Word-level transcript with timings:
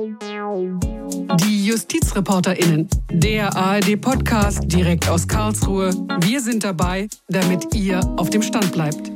Die 0.00 1.66
JustizreporterInnen, 1.66 2.88
der 3.12 3.54
ARD-Podcast 3.54 4.62
direkt 4.64 5.06
aus 5.10 5.28
Karlsruhe. 5.28 5.90
Wir 6.22 6.40
sind 6.40 6.64
dabei, 6.64 7.08
damit 7.28 7.74
ihr 7.74 8.00
auf 8.16 8.30
dem 8.30 8.40
Stand 8.40 8.72
bleibt. 8.72 9.12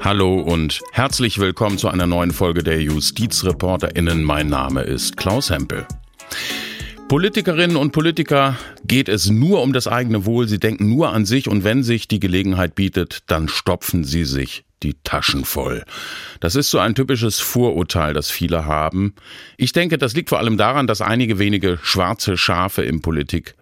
Hallo 0.00 0.42
und 0.42 0.82
herzlich 0.92 1.38
willkommen 1.38 1.78
zu 1.78 1.88
einer 1.88 2.06
neuen 2.06 2.32
Folge 2.32 2.62
der 2.62 2.82
JustizreporterInnen. 2.82 4.22
Mein 4.22 4.48
Name 4.48 4.82
ist 4.82 5.16
Klaus 5.16 5.48
Hempel. 5.48 5.86
Politikerinnen 7.08 7.78
und 7.78 7.92
Politiker 7.92 8.58
geht 8.84 9.08
es 9.08 9.30
nur 9.30 9.62
um 9.62 9.72
das 9.72 9.88
eigene 9.88 10.26
Wohl. 10.26 10.46
Sie 10.46 10.58
denken 10.60 10.90
nur 10.90 11.14
an 11.14 11.24
sich 11.24 11.48
und 11.48 11.64
wenn 11.64 11.82
sich 11.82 12.06
die 12.06 12.20
Gelegenheit 12.20 12.74
bietet, 12.74 13.22
dann 13.28 13.48
stopfen 13.48 14.04
sie 14.04 14.24
sich 14.24 14.64
die 14.82 14.94
Taschen 15.04 15.44
voll. 15.44 15.84
Das 16.40 16.54
ist 16.54 16.70
so 16.70 16.78
ein 16.78 16.94
typisches 16.94 17.40
Vorurteil, 17.40 18.14
das 18.14 18.30
viele 18.30 18.64
haben. 18.64 19.14
Ich 19.56 19.72
denke, 19.72 19.98
das 19.98 20.14
liegt 20.14 20.28
vor 20.28 20.38
allem 20.38 20.56
daran, 20.56 20.86
dass 20.86 21.00
einige 21.00 21.38
wenige 21.38 21.78
schwarze 21.82 22.36
Schafe 22.36 22.82
im 22.82 23.00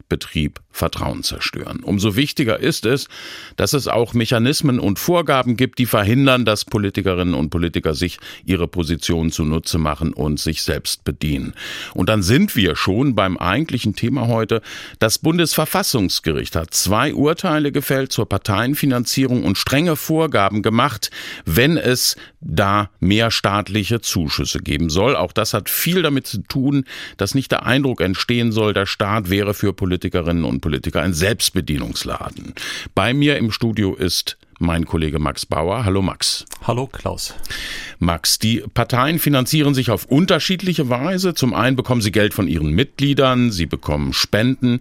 Politikbetrieb 0.08 0.60
Vertrauen 0.70 1.22
zerstören. 1.22 1.80
Umso 1.82 2.16
wichtiger 2.16 2.60
ist 2.60 2.84
es, 2.84 3.08
dass 3.56 3.72
es 3.72 3.88
auch 3.88 4.12
Mechanismen 4.12 4.78
und 4.78 4.98
Vorgaben 4.98 5.56
gibt, 5.56 5.78
die 5.78 5.86
verhindern, 5.86 6.44
dass 6.44 6.66
Politikerinnen 6.66 7.32
und 7.32 7.48
Politiker 7.48 7.94
sich 7.94 8.18
ihre 8.44 8.68
Position 8.68 9.30
zunutze 9.30 9.78
machen 9.78 10.12
und 10.12 10.38
sich 10.38 10.62
selbst 10.62 11.04
bedienen. 11.04 11.54
Und 11.94 12.10
dann 12.10 12.22
sind 12.22 12.56
wir 12.56 12.76
schon 12.76 13.14
beim 13.14 13.38
eigentlichen 13.38 13.94
Thema 13.94 14.26
heute. 14.26 14.60
Das 14.98 15.18
Bundesverfassungsgericht 15.18 16.54
hat 16.56 16.74
zwei 16.74 17.14
Urteile 17.14 17.72
gefällt 17.72 18.12
zur 18.12 18.28
Parteienfinanzierung 18.28 19.44
und 19.44 19.56
strenge 19.56 19.96
Vorgaben 19.96 20.60
gemacht, 20.60 21.10
wenn 21.46 21.78
es 21.78 22.16
da 22.46 22.90
mehr 23.00 23.30
staatliche 23.30 24.00
Zuschüsse 24.00 24.60
geben 24.60 24.90
soll. 24.90 25.16
Auch 25.16 25.32
das 25.32 25.52
hat 25.52 25.68
viel 25.68 26.02
damit 26.02 26.26
zu 26.26 26.42
tun, 26.42 26.84
dass 27.16 27.34
nicht 27.34 27.50
der 27.52 27.66
Eindruck 27.66 28.00
entstehen 28.00 28.52
soll, 28.52 28.72
der 28.72 28.86
Staat 28.86 29.30
wäre 29.30 29.54
für 29.54 29.72
Politikerinnen 29.72 30.44
und 30.44 30.60
Politiker 30.60 31.02
ein 31.02 31.12
Selbstbedienungsladen. 31.12 32.54
Bei 32.94 33.12
mir 33.12 33.36
im 33.36 33.50
Studio 33.50 33.94
ist 33.94 34.38
mein 34.58 34.86
Kollege 34.86 35.18
Max 35.18 35.44
Bauer. 35.44 35.84
Hallo 35.84 36.00
Max. 36.00 36.46
Hallo 36.62 36.86
Klaus. 36.86 37.34
Max, 37.98 38.38
die 38.38 38.62
Parteien 38.72 39.18
finanzieren 39.18 39.74
sich 39.74 39.90
auf 39.90 40.06
unterschiedliche 40.06 40.88
Weise. 40.88 41.34
Zum 41.34 41.52
einen 41.52 41.76
bekommen 41.76 42.00
sie 42.00 42.12
Geld 42.12 42.32
von 42.32 42.48
ihren 42.48 42.70
Mitgliedern, 42.70 43.50
sie 43.50 43.66
bekommen 43.66 44.12
Spenden 44.12 44.80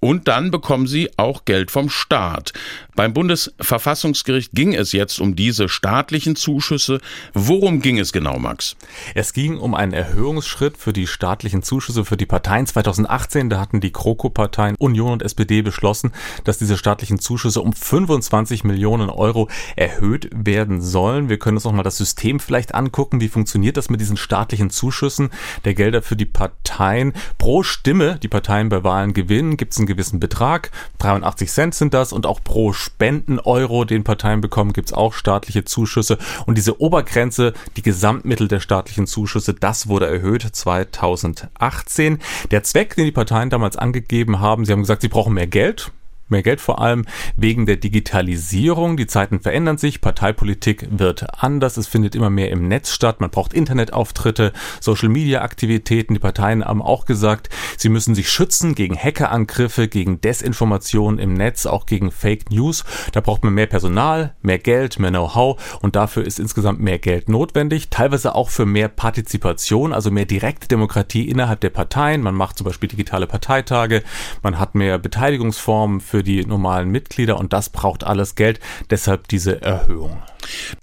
und 0.00 0.28
dann 0.28 0.50
bekommen 0.50 0.86
sie 0.86 1.10
auch 1.16 1.44
Geld 1.44 1.70
vom 1.70 1.88
Staat. 1.88 2.52
Beim 2.94 3.12
Bundesverfassungsgericht 3.12 4.52
ging 4.52 4.74
es 4.74 4.92
jetzt 4.92 5.20
um 5.20 5.36
diese 5.36 5.68
staatlichen 5.68 6.36
Zuschüsse. 6.36 7.00
Worum 7.34 7.80
ging 7.80 7.98
es 7.98 8.12
genau, 8.12 8.38
Max? 8.38 8.76
Es 9.14 9.32
ging 9.32 9.58
um 9.58 9.74
einen 9.74 9.92
Erhöhungsschritt 9.92 10.78
für 10.78 10.92
die 10.92 11.06
staatlichen 11.06 11.62
Zuschüsse 11.62 12.04
für 12.04 12.16
die 12.16 12.26
Parteien 12.26 12.66
2018. 12.66 13.50
Da 13.50 13.60
hatten 13.60 13.80
die 13.80 13.92
Kroko-Parteien 13.92 14.76
Union 14.78 15.12
und 15.12 15.22
SPD 15.22 15.62
beschlossen, 15.62 16.12
dass 16.44 16.58
diese 16.58 16.78
staatlichen 16.78 17.18
Zuschüsse 17.18 17.60
um 17.60 17.72
25 17.72 18.64
Millionen 18.64 19.10
Euro 19.10 19.48
erhöht 19.76 20.30
werden 20.32 20.80
sollen. 20.80 21.28
Wir 21.28 21.38
können 21.38 21.58
uns 21.58 21.64
nochmal 21.64 21.84
das 21.84 21.98
System 21.98 22.40
vielleicht 22.40 22.74
angucken. 22.74 23.20
Wie 23.20 23.28
funktioniert 23.28 23.76
das 23.76 23.90
mit 23.90 24.00
diesen 24.00 24.16
staatlichen 24.16 24.70
Zuschüssen 24.70 25.30
der 25.64 25.74
Gelder 25.74 26.00
für 26.02 26.16
die 26.16 26.24
Parteien? 26.24 27.12
Pro 27.38 27.62
Stimme, 27.62 28.18
die 28.22 28.28
Parteien 28.28 28.68
bei 28.68 28.84
Wahlen 28.84 29.12
gewinnen, 29.12 29.56
gibt 29.56 29.72
es 29.72 29.78
gewissen 29.86 30.20
Betrag. 30.20 30.70
83 30.98 31.50
Cent 31.50 31.74
sind 31.74 31.94
das 31.94 32.12
und 32.12 32.26
auch 32.26 32.42
pro 32.42 32.72
Spenden-Euro, 32.72 33.84
den 33.84 34.04
Parteien 34.04 34.40
bekommen, 34.40 34.72
gibt 34.72 34.88
es 34.88 34.94
auch 34.94 35.14
staatliche 35.14 35.64
Zuschüsse. 35.64 36.18
Und 36.46 36.56
diese 36.56 36.80
Obergrenze, 36.80 37.52
die 37.76 37.82
Gesamtmittel 37.82 38.48
der 38.48 38.60
staatlichen 38.60 39.06
Zuschüsse, 39.06 39.54
das 39.54 39.88
wurde 39.88 40.06
erhöht 40.06 40.42
2018. 40.42 42.18
Der 42.50 42.62
Zweck, 42.62 42.96
den 42.96 43.06
die 43.06 43.12
Parteien 43.12 43.50
damals 43.50 43.76
angegeben 43.76 44.40
haben, 44.40 44.64
sie 44.64 44.72
haben 44.72 44.80
gesagt, 44.80 45.02
sie 45.02 45.08
brauchen 45.08 45.34
mehr 45.34 45.46
Geld 45.46 45.92
mehr 46.28 46.42
Geld, 46.42 46.60
vor 46.60 46.80
allem 46.80 47.04
wegen 47.36 47.66
der 47.66 47.76
Digitalisierung. 47.76 48.96
Die 48.96 49.06
Zeiten 49.06 49.40
verändern 49.40 49.78
sich, 49.78 50.00
Parteipolitik 50.00 50.86
wird 50.90 51.42
anders, 51.42 51.76
es 51.76 51.86
findet 51.86 52.14
immer 52.14 52.30
mehr 52.30 52.50
im 52.50 52.68
Netz 52.68 52.92
statt, 52.92 53.20
man 53.20 53.30
braucht 53.30 53.52
Internetauftritte, 53.52 54.52
Social-Media-Aktivitäten. 54.80 56.14
Die 56.14 56.20
Parteien 56.20 56.64
haben 56.64 56.82
auch 56.82 57.04
gesagt, 57.04 57.48
sie 57.76 57.88
müssen 57.88 58.14
sich 58.14 58.30
schützen 58.30 58.74
gegen 58.74 58.96
Hackerangriffe, 58.96 59.88
gegen 59.88 60.20
Desinformation 60.20 61.18
im 61.18 61.34
Netz, 61.34 61.66
auch 61.66 61.86
gegen 61.86 62.10
Fake 62.10 62.50
News. 62.50 62.84
Da 63.12 63.20
braucht 63.20 63.44
man 63.44 63.54
mehr 63.54 63.66
Personal, 63.66 64.34
mehr 64.42 64.58
Geld, 64.58 64.98
mehr 64.98 65.10
Know-how 65.10 65.78
und 65.80 65.96
dafür 65.96 66.24
ist 66.24 66.38
insgesamt 66.38 66.80
mehr 66.80 66.98
Geld 66.98 67.28
notwendig, 67.28 67.88
teilweise 67.90 68.34
auch 68.34 68.50
für 68.50 68.66
mehr 68.66 68.88
Partizipation, 68.88 69.92
also 69.92 70.10
mehr 70.10 70.26
direkte 70.26 70.68
Demokratie 70.68 71.28
innerhalb 71.28 71.60
der 71.60 71.70
Parteien. 71.70 72.22
Man 72.22 72.34
macht 72.34 72.58
zum 72.58 72.64
Beispiel 72.64 72.88
digitale 72.88 73.26
Parteitage, 73.26 74.02
man 74.42 74.58
hat 74.58 74.74
mehr 74.74 74.98
Beteiligungsformen 74.98 76.00
für 76.00 76.15
für 76.16 76.22
die 76.22 76.46
normalen 76.46 76.88
Mitglieder 76.88 77.38
und 77.38 77.52
das 77.52 77.68
braucht 77.68 78.02
alles 78.02 78.36
Geld, 78.36 78.58
deshalb 78.88 79.28
diese 79.28 79.60
Erhöhung. 79.60 80.22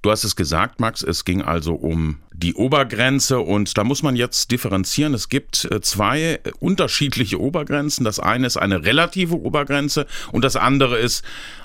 Du 0.03 0.11
hast 0.11 0.23
es 0.25 0.35
gesagt, 0.35 0.79
Max, 0.79 1.01
es 1.01 1.25
ging 1.25 1.41
also 1.41 1.73
um 1.73 2.19
die 2.44 2.56
Obergrenze 2.56 3.40
und 3.40 3.78
da 3.78 3.86
muss 3.86 4.04
man 4.04 4.18
jetzt 4.18 4.52
differenzieren. 4.52 5.14
Es 5.14 5.30
gibt 5.30 5.66
äh, 5.72 5.80
zwei 5.80 6.42
unterschiedliche 6.59 7.40
Obergrenzen. 7.40 8.04
Das 8.04 8.20
eine 8.20 8.46
ist 8.48 8.58
eine 8.58 8.84
relative 8.84 9.40
Obergrenze 9.40 10.06
und 10.34 10.44
das 10.44 10.58
andere 10.58 10.98
ist 11.00 11.24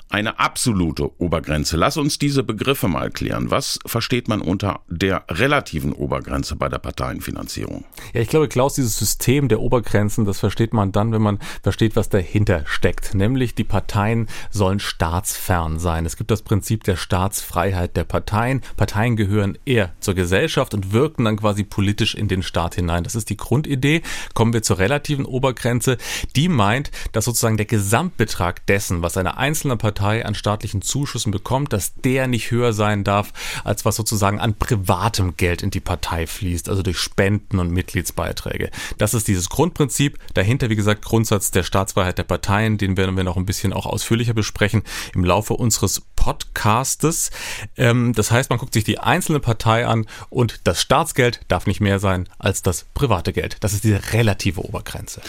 eine 0.09 0.39
absolute 0.39 1.11
Obergrenze. 1.21 1.77
Lass 1.77 1.97
uns 1.97 2.17
diese 2.17 2.43
Begriffe 2.43 2.87
mal 2.87 3.11
klären. 3.11 3.51
Was 3.51 3.77
versteht 3.85 4.27
man 4.27 4.41
unter 4.41 4.81
der 4.87 5.23
relativen 5.29 5.93
Obergrenze 5.93 6.55
bei 6.55 6.67
der 6.67 6.79
Parteienfinanzierung? 6.79 7.85
Ja, 8.13 8.21
ich 8.21 8.29
glaube, 8.29 8.47
Klaus, 8.47 8.73
dieses 8.73 8.97
System 8.97 9.49
der 9.49 9.59
Obergrenzen, 9.59 10.25
das 10.25 10.39
versteht 10.39 10.73
man 10.73 10.91
dann, 10.91 11.11
wenn 11.11 11.21
man 11.21 11.39
versteht, 11.61 11.95
was 11.95 12.09
dahinter 12.09 12.63
steckt. 12.65 13.13
Nämlich 13.13 13.53
die 13.53 13.63
Parteien 13.63 14.27
sollen 14.49 14.79
staatsfern 14.79 15.77
sein. 15.77 16.07
Es 16.07 16.17
gibt 16.17 16.31
das 16.31 16.41
Prinzip 16.41 16.83
der 16.85 16.95
Staatsfreiheit 16.95 17.95
der 17.95 18.03
Parteien. 18.03 18.61
Parteien 18.77 19.15
gehören 19.15 19.59
eher 19.65 19.93
zur 19.99 20.15
Gesellschaft 20.15 20.68
und 20.73 20.91
wirken 20.91 21.25
dann 21.25 21.37
quasi 21.37 21.63
politisch 21.63 22.15
in 22.15 22.27
den 22.27 22.43
Staat 22.43 22.75
hinein. 22.75 23.03
Das 23.03 23.15
ist 23.15 23.29
die 23.29 23.37
Grundidee. 23.37 24.01
Kommen 24.33 24.53
wir 24.53 24.63
zur 24.63 24.79
relativen 24.79 25.25
Obergrenze. 25.25 25.97
Die 26.35 26.49
meint, 26.49 26.91
dass 27.11 27.25
sozusagen 27.25 27.57
der 27.57 27.65
Gesamtbetrag 27.65 28.65
dessen, 28.65 29.01
was 29.01 29.17
eine 29.17 29.37
einzelne 29.37 29.77
Partei 29.77 29.89
Partei 29.89 30.25
an 30.25 30.35
staatlichen 30.35 30.81
Zuschüssen 30.81 31.31
bekommt, 31.31 31.73
dass 31.73 31.93
der 31.95 32.27
nicht 32.27 32.51
höher 32.51 32.73
sein 32.73 33.03
darf, 33.03 33.33
als 33.63 33.85
was 33.85 33.95
sozusagen 33.95 34.39
an 34.39 34.53
privatem 34.53 35.35
Geld 35.35 35.61
in 35.61 35.71
die 35.71 35.79
Partei 35.79 36.25
fließt, 36.27 36.69
also 36.69 36.83
durch 36.83 36.99
Spenden 36.99 37.59
und 37.59 37.71
Mitgliedsbeiträge. 37.71 38.69
Das 38.97 39.13
ist 39.13 39.27
dieses 39.27 39.49
Grundprinzip. 39.49 40.17
Dahinter, 40.35 40.69
wie 40.69 40.75
gesagt, 40.75 41.03
Grundsatz 41.03 41.51
der 41.51 41.63
Staatsfreiheit 41.63 42.17
der 42.17 42.23
Parteien, 42.23 42.77
den 42.77 42.97
werden 42.97 43.17
wir 43.17 43.23
noch 43.23 43.35
ein 43.35 43.45
bisschen 43.45 43.73
auch 43.73 43.85
ausführlicher 43.85 44.33
besprechen 44.33 44.83
im 45.13 45.25
Laufe 45.25 45.53
unseres 45.53 46.01
Podcastes. 46.15 47.31
Ähm, 47.75 48.13
das 48.13 48.31
heißt, 48.31 48.49
man 48.49 48.59
guckt 48.59 48.73
sich 48.73 48.83
die 48.83 48.99
einzelne 48.99 49.39
Partei 49.39 49.85
an 49.87 50.05
und 50.29 50.58
das 50.63 50.81
Staatsgeld 50.81 51.41
darf 51.47 51.67
nicht 51.67 51.81
mehr 51.81 51.99
sein 51.99 52.27
als 52.37 52.61
das 52.61 52.85
private 52.93 53.33
Geld. 53.33 53.57
Das 53.61 53.73
ist 53.73 53.83
diese 53.83 54.13
relative 54.13 54.61
Obergrenze. 54.61 55.21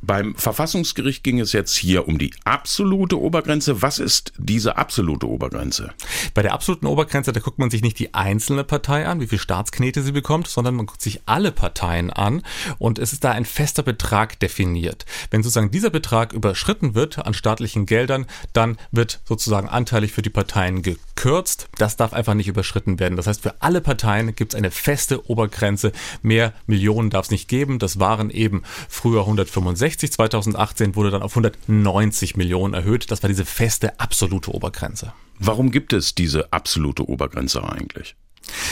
Beim 0.00 0.34
Verfassungsgericht 0.36 1.24
ging 1.24 1.40
es 1.40 1.52
jetzt 1.52 1.76
hier 1.76 2.06
um 2.06 2.18
die 2.18 2.30
absolute 2.44 3.20
Obergrenze. 3.20 3.82
Was 3.82 3.98
ist 3.98 4.32
diese 4.38 4.76
absolute 4.76 5.28
Obergrenze? 5.28 5.92
Bei 6.34 6.42
der 6.42 6.52
absoluten 6.52 6.86
Obergrenze, 6.86 7.32
da 7.32 7.40
guckt 7.40 7.58
man 7.58 7.70
sich 7.70 7.82
nicht 7.82 7.98
die 7.98 8.14
einzelne 8.14 8.62
Partei 8.62 9.06
an, 9.06 9.20
wie 9.20 9.26
viel 9.26 9.38
Staatsknete 9.38 10.02
sie 10.02 10.12
bekommt, 10.12 10.46
sondern 10.46 10.76
man 10.76 10.86
guckt 10.86 11.02
sich 11.02 11.22
alle 11.26 11.50
Parteien 11.50 12.10
an 12.10 12.42
und 12.78 12.98
es 12.98 13.12
ist 13.12 13.24
da 13.24 13.32
ein 13.32 13.44
fester 13.44 13.82
Betrag 13.82 14.38
definiert. 14.38 15.04
Wenn 15.30 15.42
sozusagen 15.42 15.70
dieser 15.70 15.90
Betrag 15.90 16.32
überschritten 16.32 16.94
wird 16.94 17.18
an 17.18 17.34
staatlichen 17.34 17.86
Geldern, 17.86 18.26
dann 18.52 18.78
wird 18.92 19.20
sozusagen 19.24 19.68
anteilig 19.68 20.12
für 20.12 20.22
die 20.22 20.30
Parteien 20.30 20.82
gekürzt. 20.82 21.68
Das 21.76 21.96
darf 21.96 22.12
einfach 22.12 22.34
nicht 22.34 22.48
überschritten 22.48 23.00
werden. 23.00 23.16
Das 23.16 23.26
heißt, 23.26 23.42
für 23.42 23.60
alle 23.60 23.80
Parteien 23.80 24.34
gibt 24.36 24.54
es 24.54 24.58
eine 24.58 24.70
feste 24.70 25.28
Obergrenze. 25.28 25.92
Mehr 26.22 26.52
Millionen 26.66 27.10
darf 27.10 27.26
es 27.26 27.30
nicht 27.30 27.48
geben. 27.48 27.78
Das 27.78 27.98
waren 27.98 28.30
eben 28.30 28.62
früher 28.88 29.20
165 29.22 29.87
160, 29.88 30.12
2018 30.12 30.96
wurde 30.96 31.10
dann 31.10 31.22
auf 31.22 31.32
190 31.32 32.36
Millionen 32.36 32.74
erhöht. 32.74 33.10
Das 33.10 33.22
war 33.22 33.28
diese 33.28 33.44
feste 33.44 33.98
absolute 33.98 34.50
Obergrenze. 34.54 35.12
Warum 35.38 35.70
gibt 35.70 35.92
es 35.92 36.14
diese 36.14 36.52
absolute 36.52 37.08
Obergrenze 37.08 37.62
eigentlich? 37.62 38.14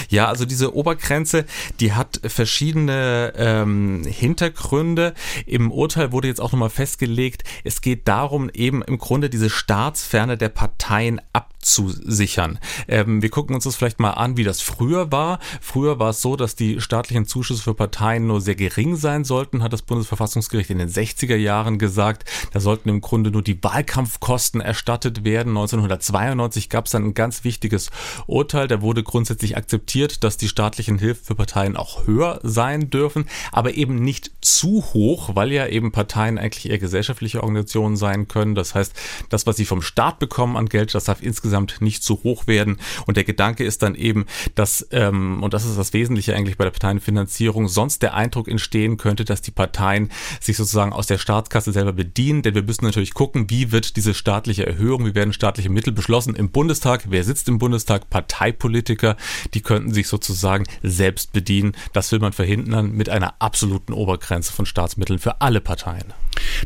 Ja, 0.08 0.26
also 0.26 0.46
diese 0.46 0.74
Obergrenze, 0.74 1.44
die 1.80 1.92
hat 1.92 2.20
verschiedene 2.24 3.32
ähm, 3.36 4.04
Hintergründe. 4.04 5.14
Im 5.44 5.70
Urteil 5.70 6.12
wurde 6.12 6.28
jetzt 6.28 6.40
auch 6.40 6.52
nochmal 6.52 6.70
festgelegt, 6.70 7.44
es 7.62 7.82
geht 7.82 8.08
darum, 8.08 8.50
eben 8.50 8.82
im 8.82 8.98
Grunde 8.98 9.28
diese 9.28 9.50
Staatsferne 9.50 10.38
der 10.38 10.48
Parteien 10.48 11.20
abzuhalten 11.32 11.55
abzusichern. 11.66 12.58
Ähm, 12.86 13.22
wir 13.22 13.28
gucken 13.28 13.54
uns 13.54 13.64
das 13.64 13.74
vielleicht 13.74 13.98
mal 13.98 14.12
an, 14.12 14.36
wie 14.36 14.44
das 14.44 14.60
früher 14.60 15.10
war. 15.10 15.40
Früher 15.60 15.98
war 15.98 16.10
es 16.10 16.22
so, 16.22 16.36
dass 16.36 16.54
die 16.54 16.80
staatlichen 16.80 17.26
Zuschüsse 17.26 17.62
für 17.62 17.74
Parteien 17.74 18.26
nur 18.26 18.40
sehr 18.40 18.54
gering 18.54 18.94
sein 18.94 19.24
sollten, 19.24 19.62
hat 19.62 19.72
das 19.72 19.82
Bundesverfassungsgericht 19.82 20.70
in 20.70 20.78
den 20.78 20.88
60er 20.88 21.34
Jahren 21.34 21.78
gesagt. 21.78 22.24
Da 22.52 22.60
sollten 22.60 22.88
im 22.88 23.00
Grunde 23.00 23.30
nur 23.32 23.42
die 23.42 23.62
Wahlkampfkosten 23.62 24.60
erstattet 24.60 25.24
werden. 25.24 25.50
1992 25.50 26.70
gab 26.70 26.86
es 26.86 26.92
dann 26.92 27.04
ein 27.04 27.14
ganz 27.14 27.42
wichtiges 27.42 27.90
Urteil. 28.26 28.68
Da 28.68 28.80
wurde 28.80 29.02
grundsätzlich 29.02 29.56
akzeptiert, 29.56 30.22
dass 30.22 30.36
die 30.36 30.48
staatlichen 30.48 30.98
Hilfen 30.98 31.24
für 31.24 31.34
Parteien 31.34 31.76
auch 31.76 32.06
höher 32.06 32.38
sein 32.44 32.90
dürfen, 32.90 33.26
aber 33.50 33.74
eben 33.74 33.96
nicht 33.96 34.30
zu 34.40 34.84
hoch, 34.94 35.30
weil 35.34 35.52
ja 35.52 35.66
eben 35.66 35.90
Parteien 35.90 36.38
eigentlich 36.38 36.70
eher 36.70 36.78
gesellschaftliche 36.78 37.42
Organisationen 37.42 37.96
sein 37.96 38.28
können. 38.28 38.54
Das 38.54 38.74
heißt, 38.74 38.92
das, 39.30 39.46
was 39.46 39.56
sie 39.56 39.64
vom 39.64 39.82
Staat 39.82 40.20
bekommen 40.20 40.56
an 40.56 40.68
Geld, 40.68 40.94
das 40.94 41.04
darf 41.04 41.22
insgesamt 41.22 41.55
nicht 41.80 42.02
zu 42.02 42.22
hoch 42.22 42.46
werden. 42.46 42.78
Und 43.06 43.16
der 43.16 43.24
Gedanke 43.24 43.64
ist 43.64 43.82
dann 43.82 43.94
eben, 43.94 44.26
dass, 44.54 44.86
ähm, 44.90 45.42
und 45.42 45.54
das 45.54 45.64
ist 45.64 45.78
das 45.78 45.92
Wesentliche 45.92 46.34
eigentlich 46.34 46.56
bei 46.56 46.64
der 46.64 46.70
Parteienfinanzierung, 46.70 47.68
sonst 47.68 48.02
der 48.02 48.14
Eindruck 48.14 48.48
entstehen 48.48 48.96
könnte, 48.96 49.24
dass 49.24 49.42
die 49.42 49.50
Parteien 49.50 50.10
sich 50.40 50.56
sozusagen 50.56 50.92
aus 50.92 51.06
der 51.06 51.18
Staatskasse 51.18 51.72
selber 51.72 51.92
bedienen. 51.92 52.42
Denn 52.42 52.54
wir 52.54 52.62
müssen 52.62 52.84
natürlich 52.84 53.14
gucken, 53.14 53.50
wie 53.50 53.72
wird 53.72 53.96
diese 53.96 54.14
staatliche 54.14 54.66
Erhöhung, 54.66 55.06
wie 55.06 55.14
werden 55.14 55.32
staatliche 55.32 55.70
Mittel 55.70 55.92
beschlossen 55.92 56.34
im 56.34 56.50
Bundestag, 56.50 57.04
wer 57.08 57.24
sitzt 57.24 57.48
im 57.48 57.58
Bundestag, 57.58 58.10
Parteipolitiker, 58.10 59.16
die 59.54 59.60
könnten 59.60 59.92
sich 59.92 60.08
sozusagen 60.08 60.64
selbst 60.82 61.32
bedienen. 61.32 61.72
Das 61.92 62.12
will 62.12 62.18
man 62.18 62.32
verhindern 62.32 62.92
mit 62.92 63.08
einer 63.08 63.34
absoluten 63.40 63.92
Obergrenze 63.92 64.52
von 64.52 64.66
Staatsmitteln 64.66 65.18
für 65.18 65.40
alle 65.40 65.60
Parteien. 65.60 66.12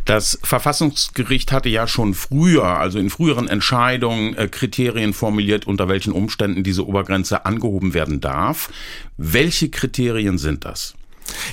Das 0.04 0.38
Verfassungsgericht 0.42 1.52
hatte 1.52 1.68
ja 1.68 1.86
schon 1.86 2.14
früher, 2.14 2.64
also 2.64 2.98
in 2.98 3.10
früheren 3.10 3.48
Entscheidungen, 3.48 4.36
äh, 4.36 4.48
Kriterien 4.80 5.12
formuliert, 5.12 5.66
unter 5.66 5.88
welchen 5.88 6.12
Umständen 6.12 6.62
diese 6.62 6.86
Obergrenze 6.86 7.44
angehoben 7.44 7.92
werden 7.92 8.20
darf. 8.20 8.70
Welche 9.18 9.68
Kriterien 9.68 10.38
sind 10.38 10.64
das? 10.64 10.94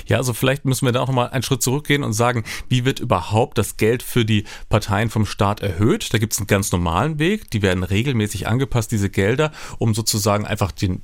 Ja, 0.06 0.16
also 0.16 0.32
vielleicht 0.32 0.64
müssen 0.64 0.86
wir 0.86 0.92
da 0.92 1.00
auch 1.00 1.08
nochmal 1.08 1.28
einen 1.28 1.42
Schritt 1.42 1.62
zurückgehen 1.62 2.02
und 2.02 2.14
sagen, 2.14 2.42
wie 2.70 2.86
wird 2.86 3.00
überhaupt 3.00 3.58
das 3.58 3.76
Geld 3.76 4.02
für 4.02 4.24
die 4.24 4.44
Parteien 4.70 5.10
vom 5.10 5.26
Staat 5.26 5.60
erhöht? 5.60 6.12
Da 6.12 6.18
gibt 6.18 6.32
es 6.32 6.38
einen 6.38 6.46
ganz 6.46 6.72
normalen 6.72 7.18
Weg, 7.18 7.50
die 7.50 7.60
werden 7.60 7.84
regelmäßig 7.84 8.48
angepasst, 8.48 8.90
diese 8.92 9.10
Gelder, 9.10 9.52
um 9.76 9.94
sozusagen 9.94 10.46
einfach 10.46 10.72
den 10.72 11.02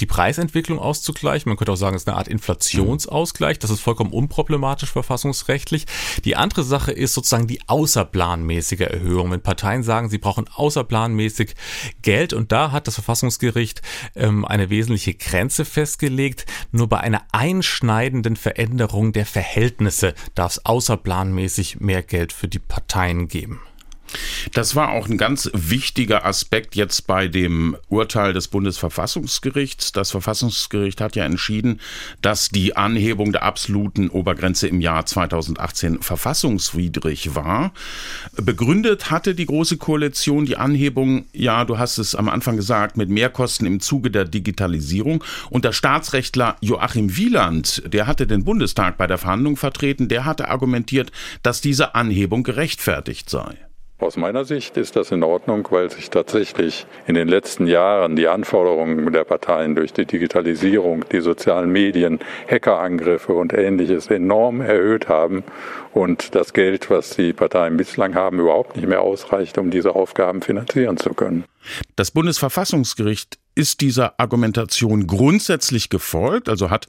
die 0.00 0.06
Preisentwicklung 0.06 0.78
auszugleichen. 0.78 1.48
Man 1.48 1.56
könnte 1.56 1.72
auch 1.72 1.76
sagen, 1.76 1.96
es 1.96 2.02
ist 2.02 2.08
eine 2.08 2.16
Art 2.16 2.28
Inflationsausgleich. 2.28 3.58
Das 3.58 3.70
ist 3.70 3.80
vollkommen 3.80 4.12
unproblematisch 4.12 4.90
verfassungsrechtlich. 4.90 5.86
Die 6.24 6.36
andere 6.36 6.62
Sache 6.62 6.92
ist 6.92 7.14
sozusagen 7.14 7.46
die 7.46 7.60
außerplanmäßige 7.68 8.80
Erhöhung. 8.80 9.30
Wenn 9.30 9.42
Parteien 9.42 9.82
sagen, 9.82 10.08
sie 10.08 10.18
brauchen 10.18 10.46
außerplanmäßig 10.52 11.54
Geld 12.02 12.32
und 12.32 12.52
da 12.52 12.72
hat 12.72 12.86
das 12.86 12.94
Verfassungsgericht 12.94 13.82
ähm, 14.14 14.44
eine 14.44 14.70
wesentliche 14.70 15.14
Grenze 15.14 15.64
festgelegt. 15.64 16.46
Nur 16.72 16.88
bei 16.88 17.00
einer 17.00 17.22
einschneidenden 17.32 18.36
Veränderung 18.36 19.12
der 19.12 19.26
Verhältnisse 19.26 20.14
darf 20.34 20.52
es 20.52 20.64
außerplanmäßig 20.64 21.80
mehr 21.80 22.02
Geld 22.02 22.32
für 22.32 22.48
die 22.48 22.58
Parteien 22.58 23.28
geben. 23.28 23.60
Das 24.52 24.74
war 24.76 24.90
auch 24.90 25.08
ein 25.08 25.18
ganz 25.18 25.50
wichtiger 25.52 26.24
Aspekt 26.24 26.76
jetzt 26.76 27.06
bei 27.06 27.28
dem 27.28 27.76
Urteil 27.88 28.32
des 28.32 28.48
Bundesverfassungsgerichts. 28.48 29.92
Das 29.92 30.10
Verfassungsgericht 30.10 31.00
hat 31.00 31.16
ja 31.16 31.24
entschieden, 31.24 31.80
dass 32.22 32.48
die 32.48 32.76
Anhebung 32.76 33.32
der 33.32 33.42
absoluten 33.42 34.08
Obergrenze 34.08 34.68
im 34.68 34.80
Jahr 34.80 35.06
2018 35.06 36.02
verfassungswidrig 36.02 37.34
war. 37.34 37.72
Begründet 38.36 39.10
hatte 39.10 39.34
die 39.34 39.46
Große 39.46 39.76
Koalition 39.76 40.46
die 40.46 40.56
Anhebung, 40.56 41.26
ja, 41.32 41.64
du 41.64 41.78
hast 41.78 41.98
es 41.98 42.14
am 42.14 42.28
Anfang 42.28 42.56
gesagt, 42.56 42.96
mit 42.96 43.10
Mehrkosten 43.10 43.66
im 43.66 43.80
Zuge 43.80 44.10
der 44.10 44.24
Digitalisierung. 44.24 45.22
Und 45.50 45.64
der 45.64 45.72
Staatsrechtler 45.72 46.56
Joachim 46.60 47.16
Wieland, 47.16 47.82
der 47.86 48.06
hatte 48.06 48.26
den 48.26 48.44
Bundestag 48.44 48.96
bei 48.96 49.06
der 49.06 49.18
Verhandlung 49.18 49.56
vertreten, 49.56 50.08
der 50.08 50.24
hatte 50.24 50.48
argumentiert, 50.48 51.12
dass 51.42 51.60
diese 51.60 51.94
Anhebung 51.94 52.42
gerechtfertigt 52.42 53.30
sei. 53.30 53.56
Aus 53.98 54.18
meiner 54.18 54.44
Sicht 54.44 54.76
ist 54.76 54.94
das 54.94 55.10
in 55.10 55.22
Ordnung, 55.22 55.66
weil 55.70 55.90
sich 55.90 56.10
tatsächlich 56.10 56.86
in 57.06 57.14
den 57.14 57.28
letzten 57.28 57.66
Jahren 57.66 58.14
die 58.14 58.28
Anforderungen 58.28 59.10
der 59.10 59.24
Parteien 59.24 59.74
durch 59.74 59.94
die 59.94 60.04
Digitalisierung, 60.04 61.06
die 61.10 61.20
sozialen 61.20 61.72
Medien, 61.72 62.18
Hackerangriffe 62.46 63.32
und 63.32 63.54
ähnliches 63.54 64.08
enorm 64.08 64.60
erhöht 64.60 65.08
haben 65.08 65.44
und 65.94 66.34
das 66.34 66.52
Geld, 66.52 66.90
was 66.90 67.16
die 67.16 67.32
Parteien 67.32 67.78
bislang 67.78 68.14
haben, 68.14 68.38
überhaupt 68.38 68.76
nicht 68.76 68.86
mehr 68.86 69.00
ausreicht, 69.00 69.56
um 69.56 69.70
diese 69.70 69.94
Aufgaben 69.96 70.42
finanzieren 70.42 70.98
zu 70.98 71.14
können. 71.14 71.44
Das 71.96 72.10
Bundesverfassungsgericht 72.10 73.38
ist 73.56 73.80
dieser 73.80 74.20
Argumentation 74.20 75.06
grundsätzlich 75.06 75.88
gefolgt, 75.88 76.48
also 76.48 76.70
hat 76.70 76.86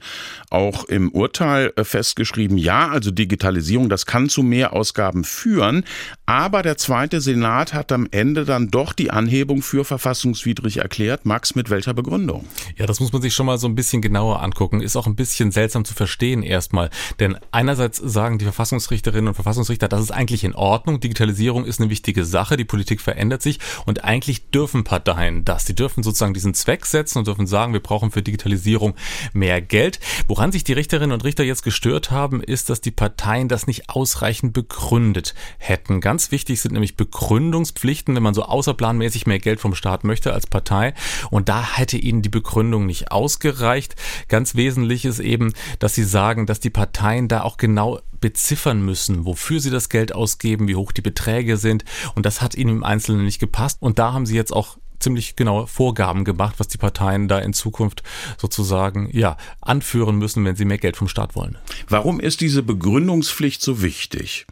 auch 0.50 0.84
im 0.84 1.10
Urteil 1.10 1.72
äh, 1.76 1.82
festgeschrieben, 1.82 2.58
ja, 2.58 2.88
also 2.88 3.10
Digitalisierung, 3.10 3.88
das 3.88 4.06
kann 4.06 4.28
zu 4.28 4.42
Mehrausgaben 4.42 5.24
führen, 5.24 5.84
aber 6.26 6.62
der 6.62 6.76
zweite 6.76 7.22
Senat 7.22 7.72
hat 7.72 7.90
am 7.90 8.06
Ende 8.10 8.44
dann 8.44 8.68
doch 8.68 8.92
die 8.92 9.10
Anhebung 9.10 9.62
für 9.62 9.84
verfassungswidrig 9.84 10.76
erklärt. 10.76 11.24
Max, 11.24 11.54
mit 11.54 11.70
welcher 11.70 11.94
Begründung? 11.94 12.44
Ja, 12.76 12.84
das 12.84 13.00
muss 13.00 13.12
man 13.12 13.22
sich 13.22 13.34
schon 13.34 13.46
mal 13.46 13.56
so 13.56 13.66
ein 13.66 13.74
bisschen 13.74 14.02
genauer 14.02 14.42
angucken. 14.42 14.82
Ist 14.82 14.96
auch 14.96 15.06
ein 15.06 15.16
bisschen 15.16 15.50
seltsam 15.50 15.86
zu 15.86 15.94
verstehen 15.94 16.42
erstmal, 16.42 16.90
denn 17.18 17.38
einerseits 17.50 17.96
sagen 17.96 18.36
die 18.36 18.44
Verfassungsrichterinnen 18.44 19.28
und 19.28 19.34
Verfassungsrichter, 19.34 19.88
das 19.88 20.02
ist 20.02 20.10
eigentlich 20.10 20.44
in 20.44 20.54
Ordnung, 20.54 21.00
Digitalisierung 21.00 21.64
ist 21.64 21.80
eine 21.80 21.88
wichtige 21.88 22.26
Sache, 22.26 22.58
die 22.58 22.66
Politik 22.66 23.00
verändert 23.00 23.40
sich 23.40 23.58
und 23.86 24.04
eigentlich 24.04 24.50
dürfen 24.50 24.84
Parteien 24.84 25.46
das, 25.46 25.64
die 25.64 25.74
dürfen 25.74 26.02
sozusagen 26.02 26.34
diesen 26.34 26.52
Zweck 26.58 26.86
setzen 26.86 27.18
und 27.18 27.26
dürfen 27.26 27.46
sagen, 27.46 27.72
wir 27.72 27.80
brauchen 27.80 28.10
für 28.10 28.22
Digitalisierung 28.22 28.94
mehr 29.32 29.60
Geld. 29.60 30.00
Woran 30.26 30.52
sich 30.52 30.64
die 30.64 30.72
Richterinnen 30.72 31.12
und 31.12 31.24
Richter 31.24 31.44
jetzt 31.44 31.62
gestört 31.62 32.10
haben, 32.10 32.42
ist, 32.42 32.70
dass 32.70 32.80
die 32.80 32.90
Parteien 32.90 33.48
das 33.48 33.66
nicht 33.66 33.88
ausreichend 33.88 34.52
begründet 34.52 35.34
hätten. 35.58 36.00
Ganz 36.00 36.30
wichtig 36.30 36.60
sind 36.60 36.72
nämlich 36.72 36.96
Begründungspflichten, 36.96 38.14
wenn 38.14 38.22
man 38.22 38.34
so 38.34 38.42
außerplanmäßig 38.42 39.26
mehr 39.26 39.38
Geld 39.38 39.60
vom 39.60 39.74
Staat 39.74 40.04
möchte 40.04 40.32
als 40.32 40.46
Partei. 40.46 40.94
Und 41.30 41.48
da 41.48 41.76
hätte 41.76 41.96
ihnen 41.96 42.22
die 42.22 42.28
Begründung 42.28 42.86
nicht 42.86 43.10
ausgereicht. 43.10 43.96
Ganz 44.28 44.54
wesentlich 44.54 45.04
ist 45.04 45.20
eben, 45.20 45.52
dass 45.78 45.94
sie 45.94 46.04
sagen, 46.04 46.46
dass 46.46 46.60
die 46.60 46.70
Parteien 46.70 47.28
da 47.28 47.42
auch 47.42 47.56
genau 47.56 48.00
beziffern 48.20 48.84
müssen, 48.84 49.24
wofür 49.24 49.60
sie 49.60 49.70
das 49.70 49.88
Geld 49.88 50.14
ausgeben, 50.14 50.68
wie 50.68 50.76
hoch 50.76 50.92
die 50.92 51.02
Beträge 51.02 51.56
sind. 51.56 51.84
Und 52.14 52.26
das 52.26 52.40
hat 52.40 52.54
ihnen 52.54 52.70
im 52.70 52.84
Einzelnen 52.84 53.24
nicht 53.24 53.38
gepasst. 53.38 53.78
Und 53.80 53.98
da 53.98 54.12
haben 54.12 54.26
sie 54.26 54.36
jetzt 54.36 54.52
auch 54.52 54.78
ziemlich 55.00 55.36
genaue 55.36 55.66
Vorgaben 55.66 56.24
gemacht, 56.24 56.56
was 56.58 56.68
die 56.68 56.78
Parteien 56.78 57.28
da 57.28 57.38
in 57.38 57.52
Zukunft 57.52 58.02
sozusagen 58.36 59.08
ja 59.12 59.36
anführen 59.60 60.16
müssen, 60.16 60.44
wenn 60.44 60.56
sie 60.56 60.64
mehr 60.64 60.78
Geld 60.78 60.96
vom 60.96 61.08
Staat 61.08 61.36
wollen. 61.36 61.58
Warum 61.88 62.20
ist 62.20 62.40
diese 62.40 62.62
Begründungspflicht 62.62 63.62
so 63.62 63.82
wichtig? 63.82 64.46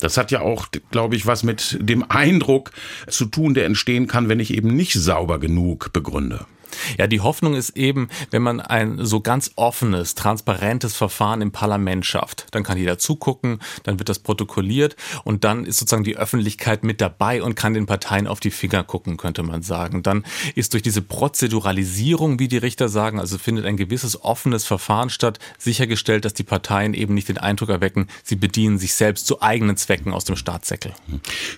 Das 0.00 0.16
hat 0.16 0.30
ja 0.30 0.40
auch, 0.40 0.68
glaube 0.90 1.14
ich, 1.14 1.26
was 1.26 1.42
mit 1.42 1.76
dem 1.80 2.04
Eindruck 2.08 2.72
zu 3.08 3.26
tun, 3.26 3.54
der 3.54 3.66
entstehen 3.66 4.06
kann, 4.06 4.28
wenn 4.28 4.40
ich 4.40 4.54
eben 4.54 4.74
nicht 4.74 4.94
sauber 4.94 5.38
genug 5.38 5.92
begründe. 5.92 6.46
Ja, 6.98 7.06
die 7.06 7.20
Hoffnung 7.20 7.54
ist 7.54 7.76
eben, 7.76 8.08
wenn 8.30 8.42
man 8.42 8.60
ein 8.60 9.04
so 9.04 9.20
ganz 9.20 9.52
offenes, 9.56 10.14
transparentes 10.14 10.96
Verfahren 10.96 11.40
im 11.40 11.52
Parlament 11.52 12.06
schafft, 12.06 12.46
dann 12.52 12.62
kann 12.62 12.78
jeder 12.78 12.98
zugucken, 12.98 13.60
dann 13.82 13.98
wird 13.98 14.08
das 14.08 14.18
protokolliert 14.18 14.96
und 15.24 15.44
dann 15.44 15.64
ist 15.64 15.78
sozusagen 15.78 16.04
die 16.04 16.16
Öffentlichkeit 16.16 16.84
mit 16.84 17.00
dabei 17.00 17.42
und 17.42 17.54
kann 17.54 17.74
den 17.74 17.86
Parteien 17.86 18.26
auf 18.26 18.40
die 18.40 18.50
Finger 18.50 18.84
gucken, 18.84 19.16
könnte 19.16 19.42
man 19.42 19.62
sagen. 19.62 20.02
Dann 20.02 20.24
ist 20.54 20.72
durch 20.72 20.82
diese 20.82 21.02
Prozeduralisierung, 21.02 22.38
wie 22.38 22.48
die 22.48 22.58
Richter 22.58 22.88
sagen, 22.88 23.20
also 23.20 23.38
findet 23.38 23.66
ein 23.66 23.76
gewisses 23.76 24.22
offenes 24.22 24.66
Verfahren 24.66 25.10
statt, 25.10 25.38
sichergestellt, 25.58 26.24
dass 26.24 26.34
die 26.34 26.42
Parteien 26.42 26.94
eben 26.94 27.14
nicht 27.14 27.28
den 27.28 27.38
Eindruck 27.38 27.70
erwecken, 27.70 28.08
sie 28.22 28.36
bedienen 28.36 28.78
sich 28.78 28.94
selbst 28.94 29.26
zu 29.26 29.42
eigenen 29.42 29.76
Zwecken 29.76 30.12
aus 30.12 30.24
dem 30.24 30.36
Staatssäckel. 30.36 30.92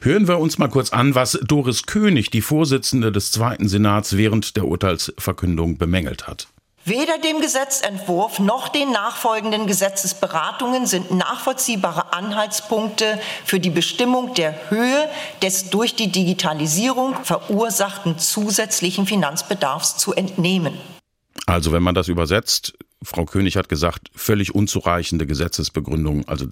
Hören 0.00 0.28
wir 0.28 0.38
uns 0.38 0.58
mal 0.58 0.68
kurz 0.68 0.90
an, 0.90 1.14
was 1.14 1.38
Doris 1.42 1.84
König, 1.84 2.30
die 2.30 2.42
Vorsitzende 2.42 3.12
des 3.12 3.32
Zweiten 3.32 3.68
Senats, 3.68 4.16
während 4.16 4.56
der 4.56 4.66
Urteils 4.66 5.01
Urteilsverkündung 5.08 5.78
bemängelt 5.78 6.26
hat. 6.26 6.48
Weder 6.84 7.18
dem 7.18 7.40
Gesetzentwurf 7.40 8.40
noch 8.40 8.68
den 8.68 8.90
nachfolgenden 8.90 9.68
Gesetzesberatungen 9.68 10.86
sind 10.86 11.12
nachvollziehbare 11.12 12.12
Anhaltspunkte 12.12 13.20
für 13.44 13.60
die 13.60 13.70
Bestimmung 13.70 14.34
der 14.34 14.68
Höhe 14.68 15.08
des 15.42 15.70
durch 15.70 15.94
die 15.94 16.10
Digitalisierung 16.10 17.14
verursachten 17.22 18.18
zusätzlichen 18.18 19.06
Finanzbedarfs 19.06 19.96
zu 19.96 20.12
entnehmen. 20.12 20.74
Also 21.46 21.72
wenn 21.72 21.84
man 21.84 21.94
das 21.94 22.08
übersetzt, 22.08 22.76
Frau 23.00 23.26
König 23.26 23.56
hat 23.56 23.68
gesagt, 23.68 24.10
völlig 24.14 24.52
unzureichende 24.52 25.26
Gesetzesbegründung, 25.26 26.26
also 26.26 26.46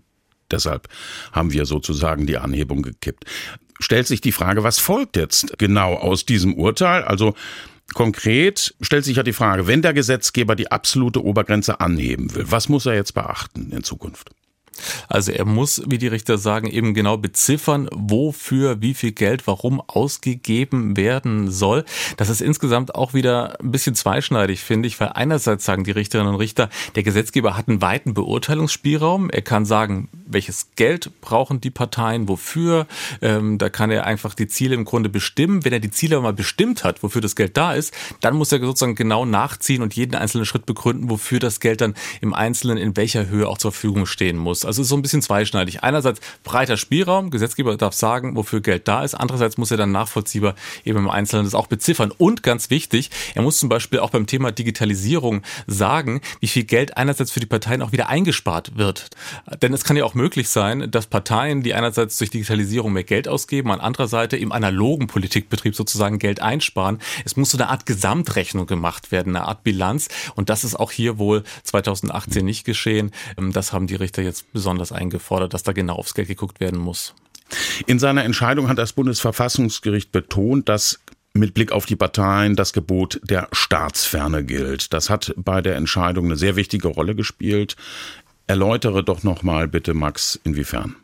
deshalb 0.49 0.88
haben 1.33 1.52
wir 1.52 1.66
sozusagen 1.66 2.26
die 2.26 2.38
Anhebung 2.38 2.83
gekippt. 2.83 3.25
Stellt 3.80 4.07
sich 4.07 4.21
die 4.21 4.33
Frage, 4.33 4.62
was 4.62 4.78
folgt 4.78 5.16
jetzt 5.16 5.59
genau 5.59 5.95
aus 5.95 6.25
diesem 6.25 6.54
Urteil? 6.54 7.02
Also 7.02 7.35
Konkret 7.94 8.75
stellt 8.80 9.04
sich 9.04 9.16
ja 9.16 9.23
die 9.23 9.32
Frage, 9.32 9.66
wenn 9.66 9.82
der 9.82 9.92
Gesetzgeber 9.92 10.56
die 10.56 10.70
absolute 10.70 11.25
Obergrenze 11.25 11.80
anheben 11.80 12.35
will, 12.35 12.44
was 12.50 12.68
muss 12.68 12.87
er 12.87 12.94
jetzt 12.94 13.14
beachten 13.14 13.73
in 13.73 13.82
Zukunft? 13.82 14.30
Also 15.08 15.32
er 15.32 15.44
muss, 15.44 15.82
wie 15.87 15.99
die 15.99 16.08
Richter 16.08 16.38
sagen, 16.38 16.66
eben 16.66 16.94
genau 16.94 17.16
beziffern, 17.16 17.88
wofür 17.92 18.80
wie 18.80 18.94
viel 18.94 19.12
Geld 19.12 19.46
warum 19.46 19.80
ausgegeben 19.80 20.96
werden 20.96 21.50
soll. 21.50 21.84
Das 22.16 22.28
ist 22.28 22.40
insgesamt 22.40 22.94
auch 22.94 23.14
wieder 23.14 23.60
ein 23.60 23.70
bisschen 23.70 23.94
zweischneidig, 23.94 24.60
finde 24.60 24.87
ich, 24.88 24.99
weil 25.00 25.08
einerseits 25.08 25.64
sagen 25.64 25.84
die 25.84 25.90
Richterinnen 25.90 26.34
und 26.34 26.40
Richter, 26.40 26.70
der 26.94 27.02
Gesetzgeber 27.02 27.56
hat 27.56 27.68
einen 27.68 27.82
weiten 27.82 28.14
Beurteilungsspielraum. 28.14 29.30
Er 29.30 29.42
kann 29.42 29.64
sagen, 29.64 30.08
welches 30.26 30.68
Geld 30.76 31.10
brauchen 31.20 31.60
die 31.60 31.70
Parteien, 31.70 32.28
wofür. 32.28 32.87
Ähm, 33.20 33.58
da 33.58 33.68
kann 33.68 33.90
er 33.90 34.06
einfach 34.06 34.34
die 34.34 34.49
Ziele 34.49 34.75
im 34.75 34.84
Grunde 34.84 35.08
bestimmen. 35.08 35.64
Wenn 35.64 35.72
er 35.72 35.80
die 35.80 35.90
Ziele 35.90 36.20
mal 36.20 36.32
bestimmt 36.32 36.84
hat, 36.84 37.02
wofür 37.02 37.20
das 37.20 37.37
Geld 37.37 37.56
da 37.56 37.75
ist, 37.75 37.92
dann 38.20 38.34
muss 38.37 38.52
er 38.52 38.60
sozusagen 38.60 38.94
genau 38.94 39.25
nachziehen 39.25 39.82
und 39.82 39.94
jeden 39.94 40.14
einzelnen 40.14 40.46
Schritt 40.46 40.66
begründen, 40.66 41.10
wofür 41.10 41.38
das 41.38 41.60
Geld 41.60 41.80
dann 41.80 41.94
im 42.20 42.34
Einzelnen 42.34 42.78
in 42.78 42.96
welcher 42.96 43.28
Höhe 43.28 43.49
auch 43.49 43.58
zur 43.58 43.72
Verfügung 43.72 44.06
stehen 44.06 44.37
muss. 44.37 44.64
Also 44.70 44.82
es 44.82 44.86
ist 44.86 44.90
so 44.90 44.96
ein 44.96 45.02
bisschen 45.02 45.20
zweischneidig. 45.20 45.82
Einerseits 45.82 46.20
breiter 46.44 46.76
Spielraum, 46.76 47.30
Gesetzgeber 47.30 47.76
darf 47.76 47.92
sagen, 47.92 48.36
wofür 48.36 48.60
Geld 48.60 48.86
da 48.86 49.02
ist. 49.02 49.14
Andererseits 49.14 49.58
muss 49.58 49.72
er 49.72 49.76
dann 49.76 49.90
nachvollziehbar 49.90 50.54
eben 50.84 50.98
im 50.98 51.10
Einzelnen 51.10 51.44
das 51.44 51.56
auch 51.56 51.66
beziffern. 51.66 52.12
Und 52.16 52.44
ganz 52.44 52.70
wichtig, 52.70 53.10
er 53.34 53.42
muss 53.42 53.58
zum 53.58 53.68
Beispiel 53.68 53.98
auch 53.98 54.10
beim 54.10 54.28
Thema 54.28 54.52
Digitalisierung 54.52 55.42
sagen, 55.66 56.20
wie 56.38 56.46
viel 56.46 56.62
Geld 56.62 56.96
einerseits 56.96 57.32
für 57.32 57.40
die 57.40 57.46
Parteien 57.46 57.82
auch 57.82 57.90
wieder 57.90 58.08
eingespart 58.08 58.78
wird. 58.78 59.08
Denn 59.60 59.74
es 59.74 59.82
kann 59.82 59.96
ja 59.96 60.04
auch 60.04 60.14
möglich 60.14 60.48
sein, 60.48 60.88
dass 60.88 61.08
Parteien, 61.08 61.64
die 61.64 61.74
einerseits 61.74 62.16
durch 62.18 62.30
Digitalisierung 62.30 62.92
mehr 62.92 63.02
Geld 63.02 63.26
ausgeben, 63.26 63.72
an 63.72 63.80
anderer 63.80 64.06
Seite 64.06 64.36
im 64.36 64.52
analogen 64.52 65.08
Politikbetrieb 65.08 65.74
sozusagen 65.74 66.20
Geld 66.20 66.40
einsparen. 66.40 67.00
Es 67.24 67.36
muss 67.36 67.50
so 67.50 67.58
eine 67.58 67.70
Art 67.70 67.86
Gesamtrechnung 67.86 68.66
gemacht 68.66 69.10
werden, 69.10 69.34
eine 69.34 69.48
Art 69.48 69.64
Bilanz. 69.64 70.06
Und 70.36 70.48
das 70.48 70.62
ist 70.62 70.76
auch 70.78 70.92
hier 70.92 71.18
wohl 71.18 71.42
2018 71.64 72.44
nicht 72.44 72.64
geschehen. 72.64 73.10
Ähm, 73.36 73.52
das 73.52 73.72
haben 73.72 73.88
die 73.88 73.96
Richter 73.96 74.22
jetzt 74.22 74.52
besonders 74.52 74.60
eingefordert, 74.67 75.55
dass 75.55 75.62
da 75.62 75.73
genau 75.73 75.97
aufs 75.97 76.14
Geld 76.14 76.29
geguckt 76.29 76.61
werden 76.61 76.79
muss. 76.79 77.14
In 77.87 77.99
seiner 77.99 78.25
Entscheidung 78.25 78.69
hat 78.69 78.79
das 78.79 78.93
Bundesverfassungsgericht 78.93 80.12
betont, 80.12 80.69
dass 80.69 81.00
mit 81.33 81.55
Blick 81.55 81.73
auf 81.73 81.87
die 81.87 81.97
Parteien 81.97 82.57
das 82.57 82.73
Gebot 82.73 83.21
der 83.23 83.49
Staatsferne 83.52 84.45
gilt. 84.45 84.93
Das 84.93 85.11
hat 85.11 85.33
bei 85.37 85.62
der 85.62 85.76
Entscheidung 85.76 86.26
eine 86.26 86.37
sehr 86.37 86.57
wichtige 86.57 86.88
Rolle 86.88 87.14
gespielt. 87.14 87.76
Erläutere 88.47 89.05
doch 89.05 89.23
noch 89.23 89.43
mal 89.43 89.69
bitte, 89.69 89.95
Max, 89.95 90.40
inwiefern. 90.43 90.97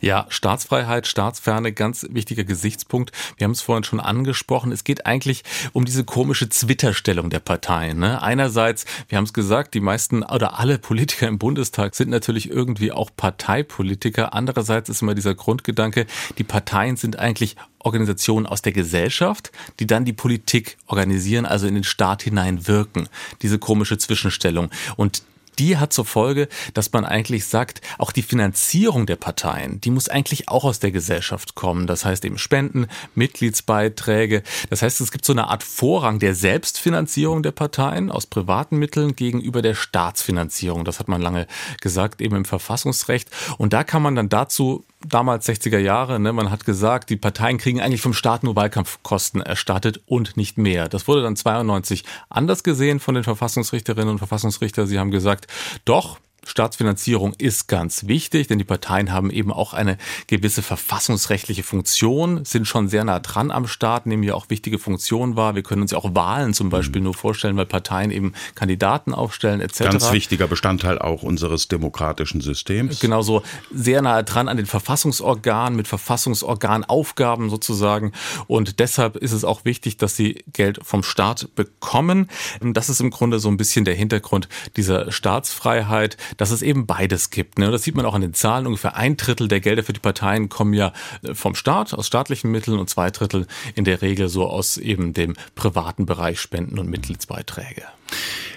Ja, 0.00 0.26
Staatsfreiheit, 0.28 1.06
Staatsferne, 1.06 1.72
ganz 1.72 2.06
wichtiger 2.10 2.44
Gesichtspunkt. 2.44 3.12
Wir 3.36 3.44
haben 3.44 3.52
es 3.52 3.60
vorhin 3.60 3.84
schon 3.84 4.00
angesprochen. 4.00 4.72
Es 4.72 4.84
geht 4.84 5.06
eigentlich 5.06 5.44
um 5.72 5.84
diese 5.84 6.04
komische 6.04 6.48
Zwitterstellung 6.48 7.30
der 7.30 7.40
Parteien. 7.40 7.98
Ne? 7.98 8.22
Einerseits, 8.22 8.84
wir 9.08 9.18
haben 9.18 9.24
es 9.24 9.32
gesagt, 9.32 9.74
die 9.74 9.80
meisten 9.80 10.22
oder 10.22 10.58
alle 10.58 10.78
Politiker 10.78 11.28
im 11.28 11.38
Bundestag 11.38 11.94
sind 11.94 12.10
natürlich 12.10 12.50
irgendwie 12.50 12.92
auch 12.92 13.10
Parteipolitiker. 13.16 14.34
Andererseits 14.34 14.88
ist 14.88 15.02
immer 15.02 15.14
dieser 15.14 15.34
Grundgedanke, 15.34 16.06
die 16.38 16.44
Parteien 16.44 16.96
sind 16.96 17.18
eigentlich 17.18 17.56
Organisationen 17.78 18.46
aus 18.46 18.62
der 18.62 18.72
Gesellschaft, 18.72 19.52
die 19.78 19.86
dann 19.86 20.04
die 20.04 20.12
Politik 20.12 20.78
organisieren, 20.86 21.46
also 21.46 21.66
in 21.66 21.74
den 21.74 21.84
Staat 21.84 22.22
hinein 22.22 22.66
wirken. 22.66 23.08
Diese 23.42 23.58
komische 23.58 23.98
Zwischenstellung. 23.98 24.70
Und 24.96 25.22
die 25.58 25.76
hat 25.76 25.92
zur 25.92 26.04
Folge, 26.04 26.48
dass 26.74 26.92
man 26.92 27.04
eigentlich 27.04 27.46
sagt, 27.46 27.80
auch 27.98 28.12
die 28.12 28.22
Finanzierung 28.22 29.06
der 29.06 29.16
Parteien, 29.16 29.80
die 29.80 29.90
muss 29.90 30.08
eigentlich 30.08 30.48
auch 30.48 30.64
aus 30.64 30.80
der 30.80 30.90
Gesellschaft 30.90 31.54
kommen. 31.54 31.86
Das 31.86 32.04
heißt 32.04 32.24
eben 32.24 32.38
Spenden, 32.38 32.86
Mitgliedsbeiträge. 33.14 34.42
Das 34.70 34.82
heißt, 34.82 35.00
es 35.00 35.12
gibt 35.12 35.24
so 35.24 35.32
eine 35.32 35.48
Art 35.48 35.62
Vorrang 35.62 36.18
der 36.18 36.34
Selbstfinanzierung 36.34 37.42
der 37.42 37.52
Parteien 37.52 38.10
aus 38.10 38.26
privaten 38.26 38.76
Mitteln 38.76 39.16
gegenüber 39.16 39.62
der 39.62 39.74
Staatsfinanzierung. 39.74 40.84
Das 40.84 40.98
hat 40.98 41.08
man 41.08 41.22
lange 41.22 41.46
gesagt, 41.80 42.20
eben 42.20 42.36
im 42.36 42.44
Verfassungsrecht. 42.44 43.30
Und 43.58 43.72
da 43.72 43.84
kann 43.84 44.02
man 44.02 44.14
dann 44.14 44.28
dazu 44.28 44.84
damals 45.08 45.48
60er 45.48 45.78
Jahre, 45.78 46.18
ne, 46.20 46.32
man 46.32 46.50
hat 46.50 46.64
gesagt, 46.64 47.10
die 47.10 47.16
Parteien 47.16 47.58
kriegen 47.58 47.80
eigentlich 47.80 48.00
vom 48.00 48.14
Staat 48.14 48.42
nur 48.42 48.56
Wahlkampfkosten 48.56 49.40
erstattet 49.40 50.02
und 50.06 50.36
nicht 50.36 50.58
mehr. 50.58 50.88
Das 50.88 51.08
wurde 51.08 51.22
dann 51.22 51.36
92 51.36 52.04
anders 52.28 52.62
gesehen 52.62 53.00
von 53.00 53.14
den 53.14 53.24
Verfassungsrichterinnen 53.24 54.10
und 54.10 54.18
Verfassungsrichter. 54.18 54.86
Sie 54.86 54.98
haben 54.98 55.10
gesagt, 55.10 55.46
doch, 55.84 56.18
Staatsfinanzierung 56.46 57.34
ist 57.38 57.68
ganz 57.68 58.06
wichtig, 58.06 58.48
denn 58.48 58.58
die 58.58 58.64
Parteien 58.64 59.12
haben 59.12 59.30
eben 59.30 59.52
auch 59.52 59.74
eine 59.74 59.96
gewisse 60.26 60.62
verfassungsrechtliche 60.62 61.62
Funktion, 61.62 62.44
sind 62.44 62.66
schon 62.66 62.88
sehr 62.88 63.04
nah 63.04 63.20
dran 63.20 63.50
am 63.50 63.66
Staat, 63.66 64.06
nehmen 64.06 64.22
ja 64.22 64.34
auch 64.34 64.50
wichtige 64.50 64.78
Funktionen 64.78 65.36
wahr. 65.36 65.54
Wir 65.54 65.62
können 65.62 65.82
uns 65.82 65.92
ja 65.92 65.98
auch 65.98 66.14
Wahlen 66.14 66.54
zum 66.54 66.70
Beispiel 66.70 67.00
mhm. 67.00 67.04
nur 67.04 67.14
vorstellen, 67.14 67.56
weil 67.56 67.66
Parteien 67.66 68.10
eben 68.10 68.32
Kandidaten 68.54 69.14
aufstellen 69.14 69.60
etc. 69.60 69.78
Ganz 69.84 70.12
wichtiger 70.12 70.46
Bestandteil 70.46 70.98
auch 70.98 71.22
unseres 71.22 71.68
demokratischen 71.68 72.40
Systems. 72.40 73.00
Genauso 73.00 73.42
sehr 73.72 74.02
nah 74.02 74.22
dran 74.22 74.48
an 74.48 74.56
den 74.56 74.66
Verfassungsorganen, 74.66 75.76
mit 75.76 75.88
Verfassungsorganaufgaben 75.88 77.50
sozusagen. 77.50 78.12
Und 78.46 78.78
deshalb 78.80 79.16
ist 79.16 79.32
es 79.32 79.44
auch 79.44 79.64
wichtig, 79.64 79.96
dass 79.96 80.16
sie 80.16 80.44
Geld 80.52 80.80
vom 80.82 81.02
Staat 81.02 81.54
bekommen. 81.54 82.28
Das 82.60 82.88
ist 82.88 83.00
im 83.00 83.10
Grunde 83.10 83.38
so 83.38 83.48
ein 83.48 83.56
bisschen 83.56 83.84
der 83.84 83.94
Hintergrund 83.94 84.48
dieser 84.76 85.10
Staatsfreiheit 85.12 86.16
dass 86.36 86.50
es 86.50 86.62
eben 86.62 86.86
beides 86.86 87.30
gibt. 87.30 87.58
Ne? 87.58 87.70
Das 87.70 87.82
sieht 87.82 87.94
man 87.94 88.06
auch 88.06 88.14
an 88.14 88.20
den 88.20 88.34
Zahlen. 88.34 88.66
Ungefähr 88.66 88.96
ein 88.96 89.16
Drittel 89.16 89.48
der 89.48 89.60
Gelder 89.60 89.82
für 89.82 89.92
die 89.92 90.00
Parteien 90.00 90.48
kommen 90.48 90.74
ja 90.74 90.92
äh, 91.22 91.34
vom 91.34 91.54
Staat, 91.54 91.94
aus 91.94 92.06
staatlichen 92.06 92.50
Mitteln 92.50 92.78
und 92.78 92.90
zwei 92.90 93.10
Drittel 93.10 93.46
in 93.74 93.84
der 93.84 94.02
Regel 94.02 94.28
so 94.28 94.46
aus 94.46 94.76
eben 94.76 95.12
dem 95.14 95.34
privaten 95.54 96.06
Bereich 96.06 96.40
Spenden 96.40 96.78
und 96.78 96.88
Mitgliedsbeiträge. 96.88 97.82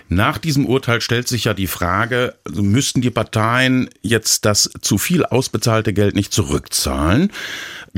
Nach 0.10 0.38
diesem 0.38 0.66
Urteil 0.66 1.02
stellt 1.02 1.28
sich 1.28 1.46
ja 1.46 1.54
die 1.54 1.68
Frage, 1.68 2.36
also 2.46 2.64
müssten 2.64 3.02
die 3.02 3.10
Parteien 3.10 3.90
jetzt 4.02 4.46
das 4.46 4.70
zu 4.82 4.98
viel 4.98 5.26
ausbezahlte 5.26 5.92
Geld 5.94 6.16
nicht 6.16 6.34
zurückzahlen? 6.34 7.32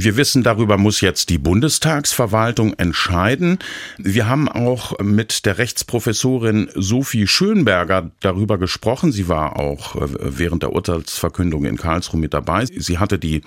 Wir 0.01 0.15
wissen, 0.15 0.43
darüber 0.43 0.77
muss 0.77 1.01
jetzt 1.01 1.27
die 1.27 1.37
Bundestagsverwaltung 1.37 2.73
entscheiden. 2.75 3.59
Wir 3.97 4.29
haben 4.29 4.47
auch 4.47 4.97
mit 4.99 5.45
der 5.45 5.57
Rechtsprofessorin 5.57 6.69
Sophie 6.73 7.27
Schönberger 7.27 8.09
darüber 8.21 8.57
gesprochen. 8.57 9.11
Sie 9.11 9.27
war 9.27 9.59
auch 9.59 9.97
äh, 9.97 10.07
während 10.21 10.63
der 10.63 10.71
Urteilsverkündung 10.71 11.65
in 11.65 11.75
Karlsruhe 11.75 12.17
mit 12.17 12.33
dabei. 12.33 12.65
Sie 12.65 12.97
hatte 12.97 13.19
die 13.19 13.41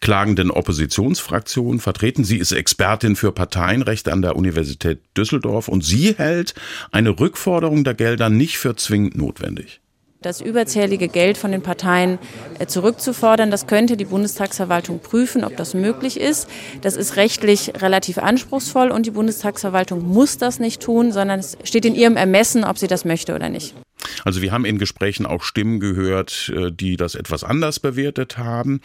klagenden 0.00 0.50
Oppositionsfraktionen 0.50 1.80
vertreten. 1.80 2.22
Sie 2.22 2.36
ist 2.36 2.52
Expertin 2.52 3.16
für 3.16 3.32
Parteienrechte 3.32 4.12
an 4.12 4.20
der 4.20 4.36
Universität 4.36 5.00
Düsseldorf 5.16 5.68
und 5.68 5.84
sie 5.84 6.14
hält 6.18 6.54
eine 6.92 7.18
Rückforderung 7.18 7.82
der 7.82 7.94
Gelder 7.94 8.28
nicht 8.28 8.58
für 8.58 8.76
zwingend 8.76 9.16
notwendig 9.16 9.80
das 10.24 10.40
überzählige 10.40 11.08
Geld 11.08 11.36
von 11.36 11.52
den 11.52 11.62
Parteien 11.62 12.18
äh, 12.58 12.66
zurückzufordern. 12.66 13.50
Das 13.50 13.66
könnte 13.66 13.96
die 13.96 14.04
Bundestagsverwaltung 14.04 15.00
prüfen, 15.00 15.44
ob 15.44 15.56
das 15.56 15.74
möglich 15.74 16.18
ist. 16.18 16.48
Das 16.82 16.96
ist 16.96 17.16
rechtlich 17.16 17.72
relativ 17.80 18.18
anspruchsvoll 18.18 18.90
und 18.90 19.06
die 19.06 19.10
Bundestagsverwaltung 19.10 20.06
muss 20.06 20.38
das 20.38 20.60
nicht 20.60 20.82
tun, 20.82 21.12
sondern 21.12 21.40
es 21.40 21.58
steht 21.64 21.84
in 21.84 21.94
ihrem 21.94 22.16
Ermessen, 22.16 22.64
ob 22.64 22.78
sie 22.78 22.86
das 22.86 23.04
möchte 23.04 23.34
oder 23.34 23.48
nicht. 23.48 23.74
Also 24.24 24.42
wir 24.42 24.52
haben 24.52 24.64
in 24.64 24.78
Gesprächen 24.78 25.26
auch 25.26 25.42
Stimmen 25.42 25.80
gehört, 25.80 26.52
äh, 26.54 26.70
die 26.70 26.96
das 26.96 27.14
etwas 27.14 27.44
anders 27.44 27.80
bewertet 27.80 28.38
haben. 28.38 28.80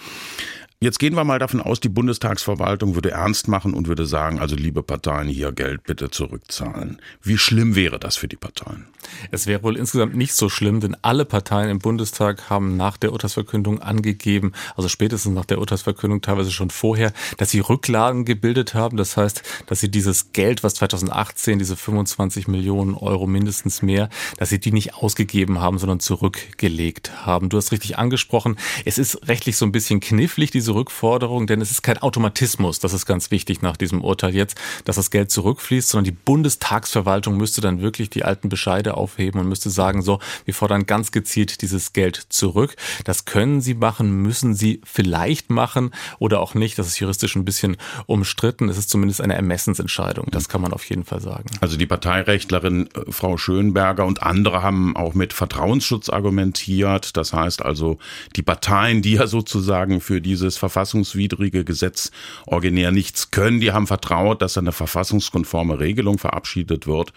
Jetzt 0.81 0.98
gehen 0.98 1.13
wir 1.13 1.25
mal 1.25 1.39
davon 1.39 1.59
aus, 1.59 1.81
die 1.81 1.89
Bundestagsverwaltung 1.89 2.95
würde 2.95 3.12
ernst 3.12 3.50
machen 3.50 3.74
und 3.74 3.89
würde 3.89 4.05
sagen, 4.05 4.39
also 4.39 4.55
liebe 4.55 4.81
Parteien, 4.81 5.27
hier 5.27 5.51
Geld 5.51 5.83
bitte 5.83 6.09
zurückzahlen. 6.09 7.01
Wie 7.21 7.38
schlimm 7.38 7.75
wäre 7.75 8.00
das 8.00 8.15
für 8.15 8.29
die 8.29 8.38
Parteien? 8.38 8.88
Es 9.29 9.45
wäre 9.45 9.62
wohl 9.62 9.75
insgesamt 9.75 10.15
nicht 10.15 10.33
so 10.33 10.48
schlimm, 10.48 10.79
denn 10.79 10.95
alle 11.01 11.25
Parteien 11.25 11.69
im 11.69 11.79
Bundestag 11.79 12.50
haben 12.50 12.77
nach 12.77 12.95
der 12.95 13.12
Urteilsverkündung 13.12 13.81
angegeben, 13.81 14.53
also 14.77 14.88
spätestens 14.88 15.33
nach 15.33 15.43
der 15.43 15.59
Urteilsverkündung, 15.59 16.21
teilweise 16.21 16.51
schon 16.51 16.69
vorher, 16.69 17.12
dass 17.36 17.50
sie 17.50 17.59
Rücklagen 17.59 18.24
gebildet 18.24 18.74
haben. 18.74 18.95
Das 18.95 19.17
heißt, 19.17 19.43
dass 19.65 19.81
sie 19.81 19.91
dieses 19.91 20.31
Geld, 20.31 20.63
was 20.63 20.75
2018, 20.75 21.59
diese 21.59 21.75
25 21.75 22.48
Millionen 22.48 22.93
Euro 22.93 23.27
mindestens 23.27 23.81
mehr, 23.81 24.07
dass 24.38 24.48
sie 24.48 24.59
die 24.59 24.71
nicht 24.71 24.93
ausgegeben 24.93 25.59
haben, 25.59 25.77
sondern 25.77 26.00
zurückgelegt 26.00 27.25
haben. 27.25 27.50
Du 27.50 27.57
hast 27.57 27.74
richtig 27.74 27.98
angesprochen, 27.98 28.55
es 28.86 28.98
ist 28.98 29.27
rechtlich 29.27 29.57
so 29.57 29.65
ein 29.65 29.74
bisschen 29.74 30.00
knifflig, 30.00 30.51
diese 30.51 30.68
diese 30.69 30.75
Rückforderung, 30.75 31.47
denn 31.47 31.61
es 31.61 31.71
ist 31.71 31.81
kein 31.81 31.97
Automatismus, 31.97 32.79
das 32.79 32.93
ist 32.93 33.07
ganz 33.07 33.31
wichtig 33.31 33.63
nach 33.63 33.75
diesem 33.75 34.03
Urteil 34.03 34.35
jetzt, 34.35 34.55
dass 34.85 34.97
das 34.97 35.09
Geld 35.09 35.31
zurückfließt, 35.31 35.89
sondern 35.89 36.05
die 36.05 36.11
Bundestagsverwaltung 36.11 37.38
müsste 37.38 37.59
dann 37.59 37.81
wirklich 37.81 38.11
die 38.11 38.23
alten 38.23 38.49
Bescheide 38.49 38.95
aufheben 38.95 39.41
und 39.41 39.49
müsste 39.49 39.71
sagen, 39.71 40.03
so, 40.03 40.19
wir 40.45 40.53
fordern 40.53 40.85
ganz 40.85 41.11
gezielt 41.11 41.63
dieses 41.63 41.93
Geld 41.93 42.27
zurück. 42.29 42.75
Das 43.03 43.25
können 43.25 43.61
sie 43.61 43.73
machen, 43.73 44.21
müssen 44.21 44.53
sie 44.53 44.79
vielleicht 44.83 45.49
machen 45.49 45.91
oder 46.19 46.39
auch 46.39 46.53
nicht. 46.53 46.77
Das 46.77 46.85
ist 46.85 46.99
juristisch 46.99 47.35
ein 47.35 47.45
bisschen 47.45 47.77
umstritten. 48.05 48.69
Es 48.69 48.77
ist 48.77 48.91
zumindest 48.91 49.21
eine 49.21 49.33
Ermessensentscheidung. 49.33 50.27
Das 50.29 50.49
kann 50.49 50.61
man 50.61 50.71
auf 50.71 50.88
jeden 50.88 51.03
Fall 51.03 51.19
sagen. 51.19 51.45
Also 51.61 51.77
die 51.77 51.88
Parteirechtlerin 51.88 52.89
äh, 52.93 53.11
Frau 53.11 53.38
Schönberger 53.38 54.05
und 54.05 54.21
andere 54.21 54.61
haben 54.61 54.95
auch 54.95 55.15
mit 55.15 55.33
Vertrauensschutz 55.33 56.09
argumentiert. 56.09 57.17
Das 57.17 57.33
heißt 57.33 57.63
also, 57.63 57.97
die 58.35 58.43
Parteien, 58.43 59.01
die 59.01 59.13
ja 59.13 59.25
sozusagen 59.25 59.99
für 59.99 60.21
dieses 60.21 60.58
verfassungswidrige 60.59 61.63
Gesetz 61.63 62.11
originär 62.45 62.91
nichts 62.91 63.31
können. 63.31 63.59
Die 63.59 63.71
haben 63.71 63.87
vertraut, 63.87 64.41
dass 64.41 64.57
eine 64.57 64.71
verfassungskonforme 64.71 65.79
Regelung 65.79 66.19
verabschiedet 66.19 66.85
wird 66.85 67.13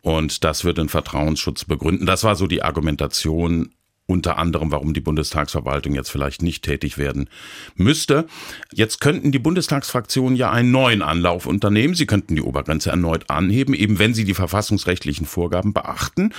und 0.00 0.44
das 0.44 0.64
wird 0.64 0.78
den 0.78 0.88
Vertrauensschutz 0.88 1.64
begründen. 1.64 2.06
Das 2.06 2.24
war 2.24 2.36
so 2.36 2.46
die 2.46 2.62
Argumentation 2.62 3.70
unter 4.06 4.38
anderem, 4.38 4.70
warum 4.70 4.94
die 4.94 5.00
Bundestagsverwaltung 5.00 5.94
jetzt 5.94 6.10
vielleicht 6.10 6.40
nicht 6.40 6.64
tätig 6.64 6.96
werden 6.96 7.28
müsste. 7.74 8.26
Jetzt 8.72 9.00
könnten 9.00 9.32
die 9.32 9.40
Bundestagsfraktionen 9.40 10.36
ja 10.36 10.50
einen 10.50 10.70
neuen 10.70 11.02
Anlauf 11.02 11.46
unternehmen. 11.46 11.94
Sie 11.94 12.06
könnten 12.06 12.36
die 12.36 12.42
Obergrenze 12.42 12.90
erneut 12.90 13.28
anheben, 13.30 13.74
eben 13.74 13.98
wenn 13.98 14.14
sie 14.14 14.24
die 14.24 14.34
verfassungsrechtlichen 14.34 15.26
Vorgaben 15.26 15.72
beachten. 15.72 16.32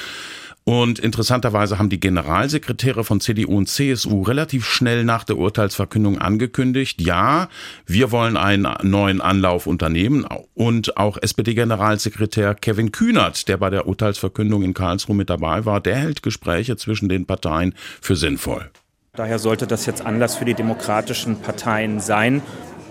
Und 0.68 1.00
interessanterweise 1.00 1.80
haben 1.80 1.88
die 1.88 2.02
Generalsekretäre 2.02 3.06
von 3.06 3.22
CDU 3.22 3.56
und 3.56 3.70
CSU 3.70 4.24
relativ 4.24 4.66
schnell 4.66 5.06
nach 5.06 5.24
der 5.24 5.38
Urteilsverkündung 5.38 6.18
angekündigt, 6.18 7.00
ja, 7.00 7.48
wir 7.86 8.12
wollen 8.12 8.36
einen 8.36 8.68
neuen 8.84 9.22
Anlauf 9.22 9.66
unternehmen. 9.66 10.28
Und 10.56 10.98
auch 10.98 11.18
SPD-Generalsekretär 11.22 12.54
Kevin 12.54 12.92
Kühnert, 12.92 13.48
der 13.48 13.56
bei 13.56 13.70
der 13.70 13.88
Urteilsverkündung 13.88 14.62
in 14.62 14.74
Karlsruhe 14.74 15.16
mit 15.16 15.30
dabei 15.30 15.64
war, 15.64 15.80
der 15.80 15.96
hält 15.96 16.22
Gespräche 16.22 16.76
zwischen 16.76 17.08
den 17.08 17.26
Parteien 17.26 17.74
für 18.02 18.18
sinnvoll. 18.18 18.70
Daher 19.14 19.40
sollte 19.40 19.68
das 19.68 19.86
jetzt 19.86 20.06
Anlass 20.06 20.36
für 20.36 20.44
die 20.44 20.54
demokratischen 20.54 21.38
Parteien 21.40 22.02
sein, 22.02 22.42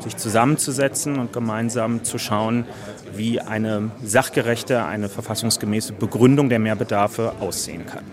sich 0.03 0.17
zusammenzusetzen 0.17 1.19
und 1.19 1.33
gemeinsam 1.33 2.05
zu 2.05 2.19
schauen, 2.19 2.65
wie 3.15 3.41
eine 3.41 3.91
sachgerechte, 4.03 4.85
eine 4.85 5.09
verfassungsgemäße 5.09 5.93
Begründung 5.93 6.49
der 6.49 6.59
Mehrbedarfe 6.59 7.33
aussehen 7.41 7.87
kann. 7.87 8.05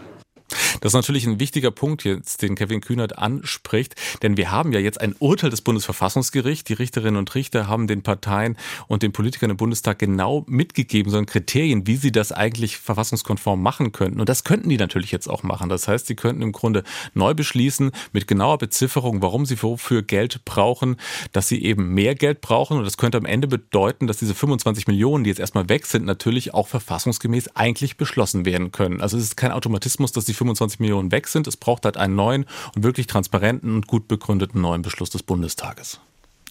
Das 0.82 0.92
ist 0.92 0.96
natürlich 0.96 1.26
ein 1.26 1.40
wichtiger 1.40 1.72
Punkt 1.72 2.04
jetzt, 2.04 2.42
den 2.42 2.56
Kevin 2.56 2.82
Kühnert 2.82 3.18
anspricht, 3.18 3.96
denn 4.22 4.38
wir 4.38 4.52
haben 4.52 4.74
ja 4.74 4.80
jetzt 4.80 5.00
ein 5.00 5.16
Urteil 5.18 5.50
des 5.50 5.62
Bundesverfassungsgerichts. 5.62 6.66
Die 6.66 6.74
Richterinnen 6.74 7.18
und 7.18 7.34
Richter 7.36 7.68
haben 7.68 7.88
den 7.88 8.04
Parteien 8.04 8.58
und 8.88 9.04
den 9.04 9.14
Politikern 9.14 9.50
im 9.50 9.58
Bundestag 9.58 10.00
genau 10.00 10.44
mitgegeben, 10.48 11.12
so 11.12 11.24
Kriterien, 11.24 11.88
wie 11.88 11.96
sie 11.96 12.12
das 12.12 12.32
eigentlich 12.32 12.78
verfassungskonform 12.78 13.62
machen 13.62 13.92
könnten. 13.92 14.20
Und 14.20 14.30
das 14.30 14.44
könnten 14.44 14.70
die 14.70 14.78
natürlich 14.78 15.12
jetzt 15.12 15.30
auch 15.30 15.44
machen. 15.44 15.70
Das 15.70 15.88
heißt, 15.88 16.08
sie 16.08 16.16
könnten 16.16 16.42
im 16.42 16.52
Grunde 16.52 16.84
neu 17.14 17.34
beschließen 17.34 17.92
mit 18.12 18.28
genauer 18.28 18.58
Bezifferung, 18.58 19.22
warum 19.22 19.46
sie 19.46 19.62
wofür 19.62 20.02
Geld 20.02 20.44
brauchen, 20.46 20.98
dass 21.32 21.48
sie 21.48 21.64
eben 21.64 21.94
mehr 21.94 22.16
Geld 22.16 22.42
brauchen. 22.42 22.78
Und 22.78 22.84
das 22.84 22.98
könnte 22.98 23.18
am 23.18 23.26
Ende 23.26 23.48
bedeuten, 23.48 24.08
dass 24.08 24.18
diese 24.18 24.36
25 24.36 24.88
Millionen, 24.88 25.24
die 25.24 25.30
jetzt 25.30 25.40
erstmal 25.40 25.70
weg 25.70 25.86
sind, 25.86 26.06
natürlich 26.06 26.54
auch 26.54 26.68
verfassungsgemäß 26.68 27.56
eigentlich 27.56 27.98
beschlossen 27.98 28.46
werden 28.46 28.72
können. 28.72 29.02
Also 29.02 29.18
es 29.18 29.24
ist 29.24 29.38
kein 29.38 29.52
Automatismus, 29.52 30.12
dass 30.12 30.26
die 30.26 30.33
25 30.34 30.64
25 30.64 30.80
Millionen 30.80 31.12
weg 31.12 31.28
sind. 31.28 31.48
Es 31.48 31.58
braucht 31.58 31.86
halt 31.86 31.98
einen 31.98 32.16
neuen 32.16 32.46
und 32.76 32.84
wirklich 32.84 33.08
transparenten 33.08 33.76
und 33.76 33.88
gut 33.88 34.08
begründeten 34.08 34.62
neuen 34.62 34.82
Beschluss 34.82 35.10
des 35.10 35.24
Bundestages. 35.24 36.00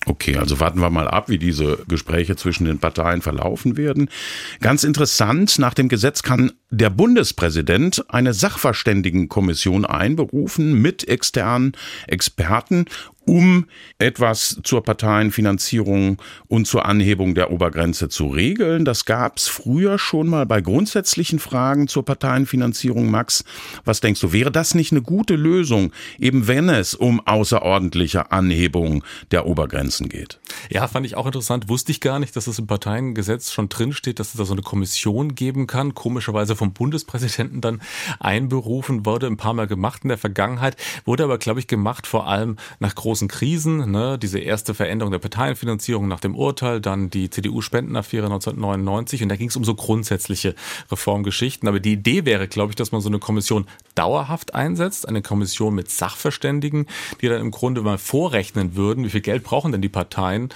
Okay, 0.04 0.36
also 0.36 0.58
warten 0.58 0.80
wir 0.80 0.90
mal 0.90 1.06
ab, 1.06 1.28
wie 1.28 1.38
diese 1.38 1.78
Gespräche 1.86 2.34
zwischen 2.34 2.64
den 2.64 2.80
Parteien 2.80 3.22
verlaufen 3.22 3.76
werden. 3.76 4.08
Ganz 4.60 4.82
interessant, 4.82 5.60
nach 5.60 5.74
dem 5.74 5.88
Gesetz 5.88 6.24
kann 6.24 6.50
der 6.70 6.90
Bundespräsident 6.90 8.04
eine 8.08 8.34
Sachverständigenkommission 8.34 9.84
einberufen 9.84 10.74
mit 10.82 11.06
externen 11.06 11.72
Experten 12.08 12.86
um 13.26 13.66
etwas 13.98 14.60
zur 14.62 14.82
Parteienfinanzierung 14.82 16.20
und 16.48 16.66
zur 16.66 16.86
Anhebung 16.86 17.34
der 17.34 17.50
Obergrenze 17.50 18.08
zu 18.08 18.28
regeln. 18.28 18.84
Das 18.84 19.04
gab 19.04 19.38
es 19.38 19.48
früher 19.48 19.98
schon 19.98 20.28
mal 20.28 20.46
bei 20.46 20.60
grundsätzlichen 20.60 21.38
Fragen 21.38 21.88
zur 21.88 22.04
Parteienfinanzierung. 22.04 23.10
Max, 23.10 23.44
was 23.84 24.00
denkst 24.00 24.20
du, 24.20 24.32
wäre 24.32 24.50
das 24.50 24.74
nicht 24.74 24.92
eine 24.92 25.02
gute 25.02 25.36
Lösung, 25.36 25.92
eben 26.18 26.48
wenn 26.48 26.68
es 26.68 26.94
um 26.94 27.24
außerordentliche 27.26 28.32
Anhebung 28.32 29.04
der 29.30 29.46
Obergrenzen 29.46 30.08
geht? 30.08 30.40
Ja, 30.68 30.88
fand 30.88 31.06
ich 31.06 31.16
auch 31.16 31.26
interessant. 31.26 31.68
Wusste 31.68 31.92
ich 31.92 32.00
gar 32.00 32.18
nicht, 32.18 32.34
dass 32.36 32.46
es 32.46 32.58
im 32.58 32.66
Parteiengesetz 32.66 33.52
schon 33.52 33.68
drinsteht, 33.68 34.18
dass 34.18 34.28
es 34.28 34.38
da 34.38 34.44
so 34.44 34.52
eine 34.52 34.62
Kommission 34.62 35.34
geben 35.34 35.66
kann. 35.66 35.94
Komischerweise 35.94 36.56
vom 36.56 36.72
Bundespräsidenten 36.72 37.60
dann 37.60 37.80
einberufen, 38.18 39.06
wurde 39.06 39.26
ein 39.26 39.36
paar 39.36 39.54
Mal 39.54 39.66
gemacht 39.66 40.02
in 40.02 40.08
der 40.08 40.18
Vergangenheit, 40.18 40.76
wurde 41.04 41.24
aber, 41.24 41.38
glaube 41.38 41.60
ich, 41.60 41.66
gemacht 41.66 42.06
vor 42.06 42.26
allem 42.26 42.56
nach 42.80 42.94
großen 42.94 43.11
großen 43.12 43.28
Krisen, 43.28 43.90
ne, 43.90 44.18
diese 44.18 44.38
erste 44.38 44.72
Veränderung 44.72 45.12
der 45.12 45.18
Parteienfinanzierung 45.18 46.08
nach 46.08 46.20
dem 46.20 46.34
Urteil, 46.34 46.80
dann 46.80 47.10
die 47.10 47.28
CDU-Spendenaffäre 47.28 48.24
1999 48.24 49.22
und 49.22 49.28
da 49.28 49.36
ging 49.36 49.50
es 49.50 49.56
um 49.56 49.64
so 49.64 49.74
grundsätzliche 49.74 50.54
Reformgeschichten. 50.90 51.68
Aber 51.68 51.78
die 51.78 51.92
Idee 51.92 52.24
wäre, 52.24 52.48
glaube 52.48 52.72
ich, 52.72 52.76
dass 52.76 52.90
man 52.90 53.02
so 53.02 53.10
eine 53.10 53.18
Kommission 53.18 53.66
dauerhaft 53.94 54.54
einsetzt, 54.54 55.06
eine 55.06 55.20
Kommission 55.20 55.74
mit 55.74 55.90
Sachverständigen, 55.90 56.86
die 57.20 57.28
dann 57.28 57.42
im 57.42 57.50
Grunde 57.50 57.82
mal 57.82 57.98
vorrechnen 57.98 58.76
würden, 58.76 59.04
wie 59.04 59.10
viel 59.10 59.20
Geld 59.20 59.42
brauchen 59.42 59.72
denn 59.72 59.82
die 59.82 59.90
Parteien, 59.90 60.48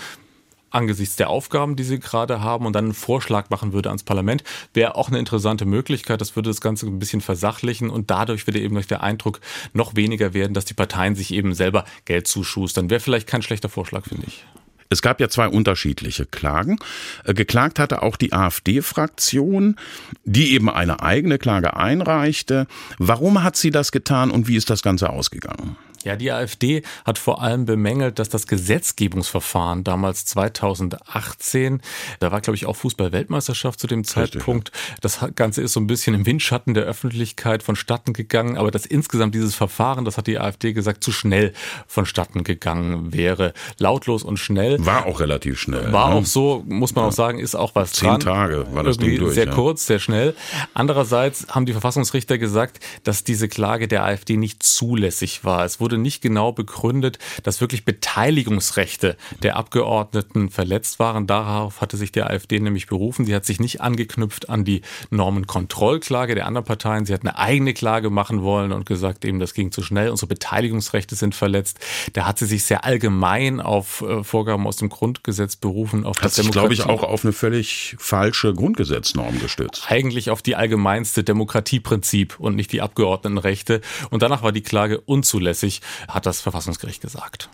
angesichts 0.76 1.16
der 1.16 1.30
Aufgaben, 1.30 1.74
die 1.74 1.82
sie 1.82 1.98
gerade 1.98 2.40
haben 2.40 2.66
und 2.66 2.74
dann 2.74 2.84
einen 2.84 2.94
Vorschlag 2.94 3.50
machen 3.50 3.72
würde 3.72 3.88
ans 3.88 4.04
Parlament, 4.04 4.44
wäre 4.74 4.94
auch 4.94 5.08
eine 5.08 5.18
interessante 5.18 5.64
Möglichkeit. 5.64 6.20
Das 6.20 6.36
würde 6.36 6.50
das 6.50 6.60
Ganze 6.60 6.86
ein 6.86 6.98
bisschen 6.98 7.20
versachlichen 7.20 7.90
und 7.90 8.10
dadurch 8.10 8.46
würde 8.46 8.60
eben 8.60 8.76
der 8.86 9.02
Eindruck 9.02 9.40
noch 9.72 9.96
weniger 9.96 10.34
werden, 10.34 10.52
dass 10.52 10.66
die 10.66 10.74
Parteien 10.74 11.16
sich 11.16 11.32
eben 11.32 11.54
selber 11.54 11.84
Geld 12.04 12.28
zuschustern. 12.28 12.90
Wäre 12.90 13.00
vielleicht 13.00 13.26
kein 13.26 13.42
schlechter 13.42 13.70
Vorschlag, 13.70 14.04
finde 14.04 14.26
ich. 14.26 14.44
Es 14.88 15.02
gab 15.02 15.20
ja 15.20 15.28
zwei 15.28 15.48
unterschiedliche 15.48 16.26
Klagen. 16.26 16.78
Äh, 17.24 17.34
geklagt 17.34 17.78
hatte 17.78 18.02
auch 18.02 18.16
die 18.16 18.32
AfD-Fraktion, 18.32 19.76
die 20.24 20.52
eben 20.52 20.70
eine 20.70 21.02
eigene 21.02 21.38
Klage 21.38 21.76
einreichte. 21.76 22.66
Warum 22.98 23.42
hat 23.42 23.56
sie 23.56 23.70
das 23.70 23.92
getan 23.92 24.30
und 24.30 24.46
wie 24.46 24.56
ist 24.56 24.70
das 24.70 24.82
Ganze 24.82 25.10
ausgegangen? 25.10 25.76
Ja, 26.06 26.14
die 26.14 26.30
AfD 26.30 26.82
hat 27.04 27.18
vor 27.18 27.42
allem 27.42 27.64
bemängelt, 27.64 28.20
dass 28.20 28.28
das 28.28 28.46
Gesetzgebungsverfahren 28.46 29.82
damals 29.82 30.24
2018, 30.26 31.80
da 32.20 32.30
war 32.30 32.40
glaube 32.40 32.54
ich 32.54 32.66
auch 32.66 32.76
Fußball-Weltmeisterschaft 32.76 33.80
zu 33.80 33.88
dem 33.88 34.04
Zeitpunkt, 34.04 34.70
das 35.00 35.18
Ganze 35.34 35.62
ist 35.62 35.72
so 35.72 35.80
ein 35.80 35.88
bisschen 35.88 36.14
im 36.14 36.24
Windschatten 36.24 36.74
der 36.74 36.84
Öffentlichkeit 36.84 37.64
vonstatten 37.64 38.12
gegangen, 38.12 38.56
aber 38.56 38.70
dass 38.70 38.86
insgesamt 38.86 39.34
dieses 39.34 39.56
Verfahren, 39.56 40.04
das 40.04 40.16
hat 40.16 40.28
die 40.28 40.38
AfD 40.38 40.72
gesagt, 40.72 41.02
zu 41.02 41.10
schnell 41.10 41.52
vonstatten 41.88 42.44
gegangen 42.44 43.12
wäre. 43.12 43.52
Lautlos 43.78 44.22
und 44.22 44.36
schnell. 44.36 44.86
War 44.86 45.06
auch 45.06 45.18
relativ 45.18 45.58
schnell. 45.58 45.92
War 45.92 46.10
ne? 46.10 46.16
auch 46.16 46.24
so, 46.24 46.62
muss 46.68 46.94
man 46.94 47.02
ja. 47.02 47.08
auch 47.08 47.12
sagen, 47.12 47.40
ist 47.40 47.56
auch 47.56 47.74
was 47.74 47.94
Zehn 47.94 48.10
dran. 48.10 48.20
Tage 48.20 48.66
war 48.72 48.84
das 48.84 48.96
Irgendwie 48.96 49.10
Ding 49.10 49.20
durch. 49.20 49.34
Sehr 49.34 49.46
ja. 49.46 49.52
kurz, 49.52 49.86
sehr 49.86 49.98
schnell. 49.98 50.36
Andererseits 50.72 51.48
haben 51.48 51.66
die 51.66 51.72
Verfassungsrichter 51.72 52.38
gesagt, 52.38 52.78
dass 53.02 53.24
diese 53.24 53.48
Klage 53.48 53.88
der 53.88 54.04
AfD 54.04 54.36
nicht 54.36 54.62
zulässig 54.62 55.44
war. 55.44 55.64
Es 55.64 55.80
wurde 55.80 55.95
wurde 55.96 56.02
nicht 56.02 56.20
genau 56.20 56.52
begründet, 56.52 57.18
dass 57.42 57.60
wirklich 57.60 57.84
Beteiligungsrechte 57.84 59.16
der 59.42 59.56
Abgeordneten 59.56 60.50
verletzt 60.50 60.98
waren. 60.98 61.26
Darauf 61.26 61.80
hatte 61.80 61.96
sich 61.96 62.12
der 62.12 62.30
AfD 62.30 62.60
nämlich 62.60 62.86
berufen. 62.86 63.24
Sie 63.24 63.34
hat 63.34 63.44
sich 63.44 63.60
nicht 63.60 63.80
angeknüpft 63.80 64.48
an 64.50 64.64
die 64.64 64.82
Normenkontrollklage 65.10 66.34
der 66.34 66.46
anderen 66.46 66.66
Parteien. 66.66 67.06
Sie 67.06 67.14
hat 67.14 67.22
eine 67.22 67.38
eigene 67.38 67.72
Klage 67.72 68.10
machen 68.10 68.42
wollen 68.42 68.72
und 68.72 68.86
gesagt, 68.86 69.24
eben 69.24 69.38
das 69.38 69.54
ging 69.54 69.72
zu 69.72 69.82
schnell. 69.82 70.10
Unsere 70.10 70.28
Beteiligungsrechte 70.28 71.14
sind 71.14 71.34
verletzt. 71.34 71.78
Da 72.12 72.26
hat 72.26 72.38
sie 72.38 72.46
sich 72.46 72.64
sehr 72.64 72.84
allgemein 72.84 73.60
auf 73.60 74.02
äh, 74.02 74.22
Vorgaben 74.22 74.66
aus 74.66 74.76
dem 74.76 74.88
Grundgesetz 74.88 75.56
berufen. 75.56 76.04
Auf 76.04 76.18
hat 76.18 76.26
das 76.26 76.34
sich, 76.36 76.50
glaube 76.50 76.74
ich, 76.74 76.84
auch 76.84 77.02
auf 77.02 77.24
eine 77.24 77.32
völlig 77.32 77.96
falsche 77.98 78.52
Grundgesetznorm 78.52 79.40
gestützt. 79.40 79.86
Eigentlich 79.88 80.30
auf 80.30 80.42
die 80.42 80.56
allgemeinste 80.56 81.24
Demokratieprinzip 81.24 82.38
und 82.38 82.56
nicht 82.56 82.72
die 82.72 82.82
Abgeordnetenrechte. 82.82 83.80
Und 84.10 84.22
danach 84.22 84.42
war 84.42 84.52
die 84.52 84.62
Klage 84.62 85.00
unzulässig 85.00 85.80
hat 86.08 86.26
das 86.26 86.40
Verfassungsgericht 86.40 87.00
gesagt. 87.00 87.48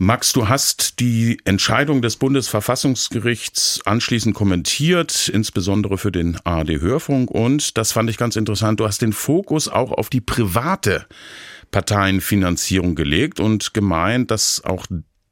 Max, 0.00 0.32
du 0.32 0.48
hast 0.48 1.00
die 1.00 1.40
Entscheidung 1.44 2.02
des 2.02 2.16
Bundesverfassungsgerichts 2.16 3.80
anschließend 3.84 4.32
kommentiert, 4.32 5.28
insbesondere 5.28 5.98
für 5.98 6.12
den 6.12 6.38
ARD-Hörfunk. 6.44 7.32
Und 7.32 7.76
das 7.76 7.90
fand 7.90 8.08
ich 8.08 8.16
ganz 8.16 8.36
interessant. 8.36 8.78
Du 8.78 8.86
hast 8.86 9.02
den 9.02 9.12
Fokus 9.12 9.66
auch 9.66 9.90
auf 9.90 10.08
die 10.08 10.20
private 10.20 11.06
Parteienfinanzierung 11.72 12.94
gelegt 12.94 13.40
und 13.40 13.74
gemeint, 13.74 14.30
dass 14.30 14.64
auch 14.64 14.86